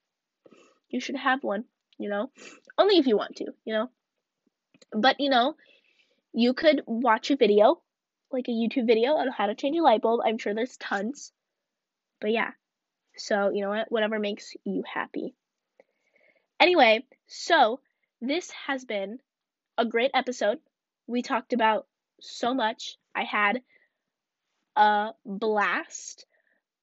You 0.89 0.99
should 0.99 1.15
have 1.15 1.45
one, 1.45 1.63
you 1.97 2.09
know, 2.09 2.29
only 2.77 2.97
if 2.97 3.07
you 3.07 3.15
want 3.15 3.37
to, 3.37 3.45
you 3.63 3.73
know. 3.73 3.89
But 4.91 5.21
you 5.21 5.29
know, 5.29 5.55
you 6.33 6.53
could 6.53 6.81
watch 6.87 7.31
a 7.31 7.37
video, 7.37 7.81
like 8.33 8.49
a 8.49 8.51
YouTube 8.51 8.85
video 8.85 9.13
on 9.13 9.29
how 9.29 9.45
to 9.45 9.55
change 9.55 9.77
a 9.77 9.81
light 9.81 10.01
bulb. 10.01 10.19
I'm 10.25 10.39
sure 10.39 10.53
there's 10.53 10.75
tons. 10.75 11.31
But 12.19 12.31
yeah, 12.31 12.51
so, 13.15 13.49
you 13.49 13.61
know 13.61 13.69
what? 13.69 13.89
Whatever 13.89 14.19
makes 14.19 14.57
you 14.65 14.83
happy. 14.93 15.35
Anyway, 16.59 17.05
so 17.27 17.79
this 18.19 18.51
has 18.67 18.83
been 18.83 19.19
a 19.77 19.85
great 19.85 20.11
episode. 20.13 20.57
We 21.07 21.21
talked 21.21 21.53
about 21.53 21.87
so 22.21 22.53
much. 22.53 22.97
I 23.15 23.23
had 23.23 23.62
a 24.75 25.12
blast. 25.25 26.25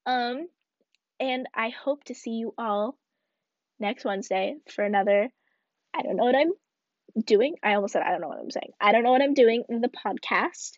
Um 0.05 0.47
and 1.19 1.47
I 1.55 1.71
hope 1.71 2.05
to 2.05 2.15
see 2.15 2.33
you 2.33 2.55
all 2.59 2.97
next 3.81 4.05
Wednesday 4.05 4.57
for 4.71 4.85
another 4.85 5.31
I 5.95 6.03
don't 6.03 6.17
know 6.17 6.25
what 6.25 6.37
I'm 6.37 6.53
doing. 7.25 7.57
I 7.63 7.75
almost 7.75 7.95
said 7.95 8.03
I 8.03 8.11
don't 8.11 8.21
know 8.21 8.29
what 8.29 8.41
I'm 8.41 8.51
saying. 8.51 8.73
I 8.81 8.93
don't 8.93 9.03
know 9.03 9.13
what 9.13 9.23
I'm 9.23 9.35
doing 9.35 9.65
in 9.69 9.81
the 9.81 9.89
podcast. 9.89 10.73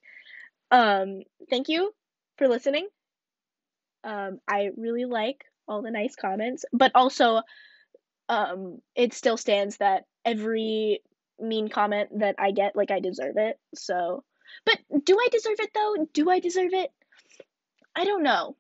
Um 0.70 1.22
thank 1.50 1.68
you 1.68 1.92
for 2.38 2.48
listening. 2.48 2.88
Um, 4.04 4.38
I 4.48 4.70
really 4.76 5.04
like 5.04 5.44
all 5.66 5.82
the 5.82 5.90
nice 5.90 6.16
comments, 6.16 6.64
but 6.72 6.92
also, 6.94 7.42
um, 8.28 8.78
it 8.94 9.12
still 9.12 9.36
stands 9.36 9.76
that 9.78 10.04
every 10.24 11.00
mean 11.38 11.68
comment 11.68 12.10
that 12.20 12.36
I 12.38 12.52
get, 12.52 12.76
like, 12.76 12.90
I 12.90 13.00
deserve 13.00 13.36
it. 13.36 13.58
So, 13.74 14.24
but 14.64 14.78
do 15.04 15.18
I 15.18 15.28
deserve 15.30 15.60
it 15.60 15.70
though? 15.74 16.08
Do 16.12 16.30
I 16.30 16.40
deserve 16.40 16.72
it? 16.72 16.90
I 17.94 18.04
don't 18.04 18.22
know. 18.22 18.56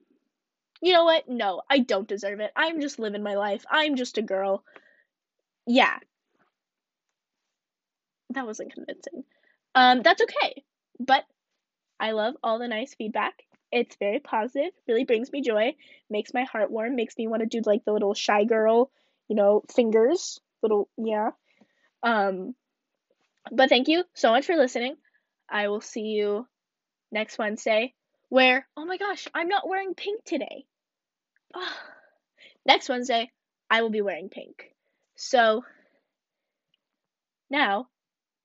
You 0.80 0.92
know 0.92 1.04
what? 1.04 1.28
No, 1.28 1.62
I 1.68 1.78
don't 1.80 2.08
deserve 2.08 2.40
it. 2.40 2.52
I'm 2.54 2.80
just 2.80 2.98
living 2.98 3.22
my 3.22 3.34
life. 3.34 3.64
I'm 3.70 3.96
just 3.96 4.18
a 4.18 4.22
girl. 4.22 4.64
Yeah. 5.66 5.98
That 8.30 8.46
wasn't 8.46 8.72
convincing. 8.72 9.24
Um, 9.74 10.02
that's 10.02 10.22
okay. 10.22 10.64
But 11.00 11.24
I 11.98 12.12
love 12.12 12.34
all 12.42 12.58
the 12.58 12.68
nice 12.68 12.94
feedback. 12.94 13.42
It's 13.70 13.96
very 13.96 14.18
positive, 14.18 14.72
really 14.86 15.04
brings 15.04 15.30
me 15.30 15.42
joy, 15.42 15.74
makes 16.08 16.32
my 16.32 16.44
heart 16.44 16.70
warm, 16.70 16.96
makes 16.96 17.18
me 17.18 17.26
want 17.26 17.42
to 17.42 17.46
do 17.46 17.60
like 17.64 17.84
the 17.84 17.92
little 17.92 18.14
shy 18.14 18.44
girl, 18.44 18.90
you 19.28 19.36
know, 19.36 19.62
fingers, 19.74 20.40
little 20.62 20.88
yeah. 20.96 21.30
Um 22.02 22.54
but 23.52 23.68
thank 23.68 23.88
you 23.88 24.04
so 24.14 24.30
much 24.30 24.46
for 24.46 24.56
listening. 24.56 24.96
I 25.50 25.68
will 25.68 25.80
see 25.80 26.02
you 26.02 26.46
next 27.10 27.38
Wednesday 27.38 27.94
where 28.28 28.66
oh 28.76 28.84
my 28.84 28.96
gosh, 28.96 29.26
I'm 29.34 29.48
not 29.48 29.68
wearing 29.68 29.94
pink 29.94 30.24
today. 30.24 30.66
Oh. 31.54 31.76
Next 32.66 32.88
Wednesday, 32.88 33.30
I 33.70 33.82
will 33.82 33.90
be 33.90 34.02
wearing 34.02 34.28
pink. 34.28 34.74
So 35.16 35.64
now, 37.50 37.88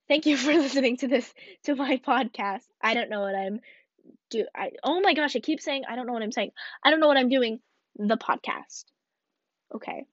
thank 0.07 0.25
you 0.25 0.37
for 0.37 0.53
listening 0.53 0.97
to 0.97 1.07
this 1.07 1.31
to 1.65 1.75
my 1.75 1.97
podcast. 1.97 2.63
I 2.81 2.93
don't 2.93 3.09
know 3.09 3.21
what 3.21 3.35
I'm 3.35 3.59
do 4.29 4.45
I 4.55 4.71
oh 4.83 5.01
my 5.01 5.13
gosh, 5.13 5.35
I 5.35 5.39
keep 5.39 5.61
saying 5.61 5.83
I 5.87 5.95
don't 5.95 6.07
know 6.07 6.13
what 6.13 6.23
I'm 6.23 6.31
saying. 6.31 6.51
I 6.83 6.89
don't 6.89 6.99
know 6.99 7.07
what 7.07 7.17
I'm 7.17 7.29
doing. 7.29 7.59
The 7.95 8.17
podcast. 8.17 8.85
Okay. 9.75 10.05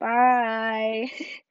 Bye. 0.00 1.10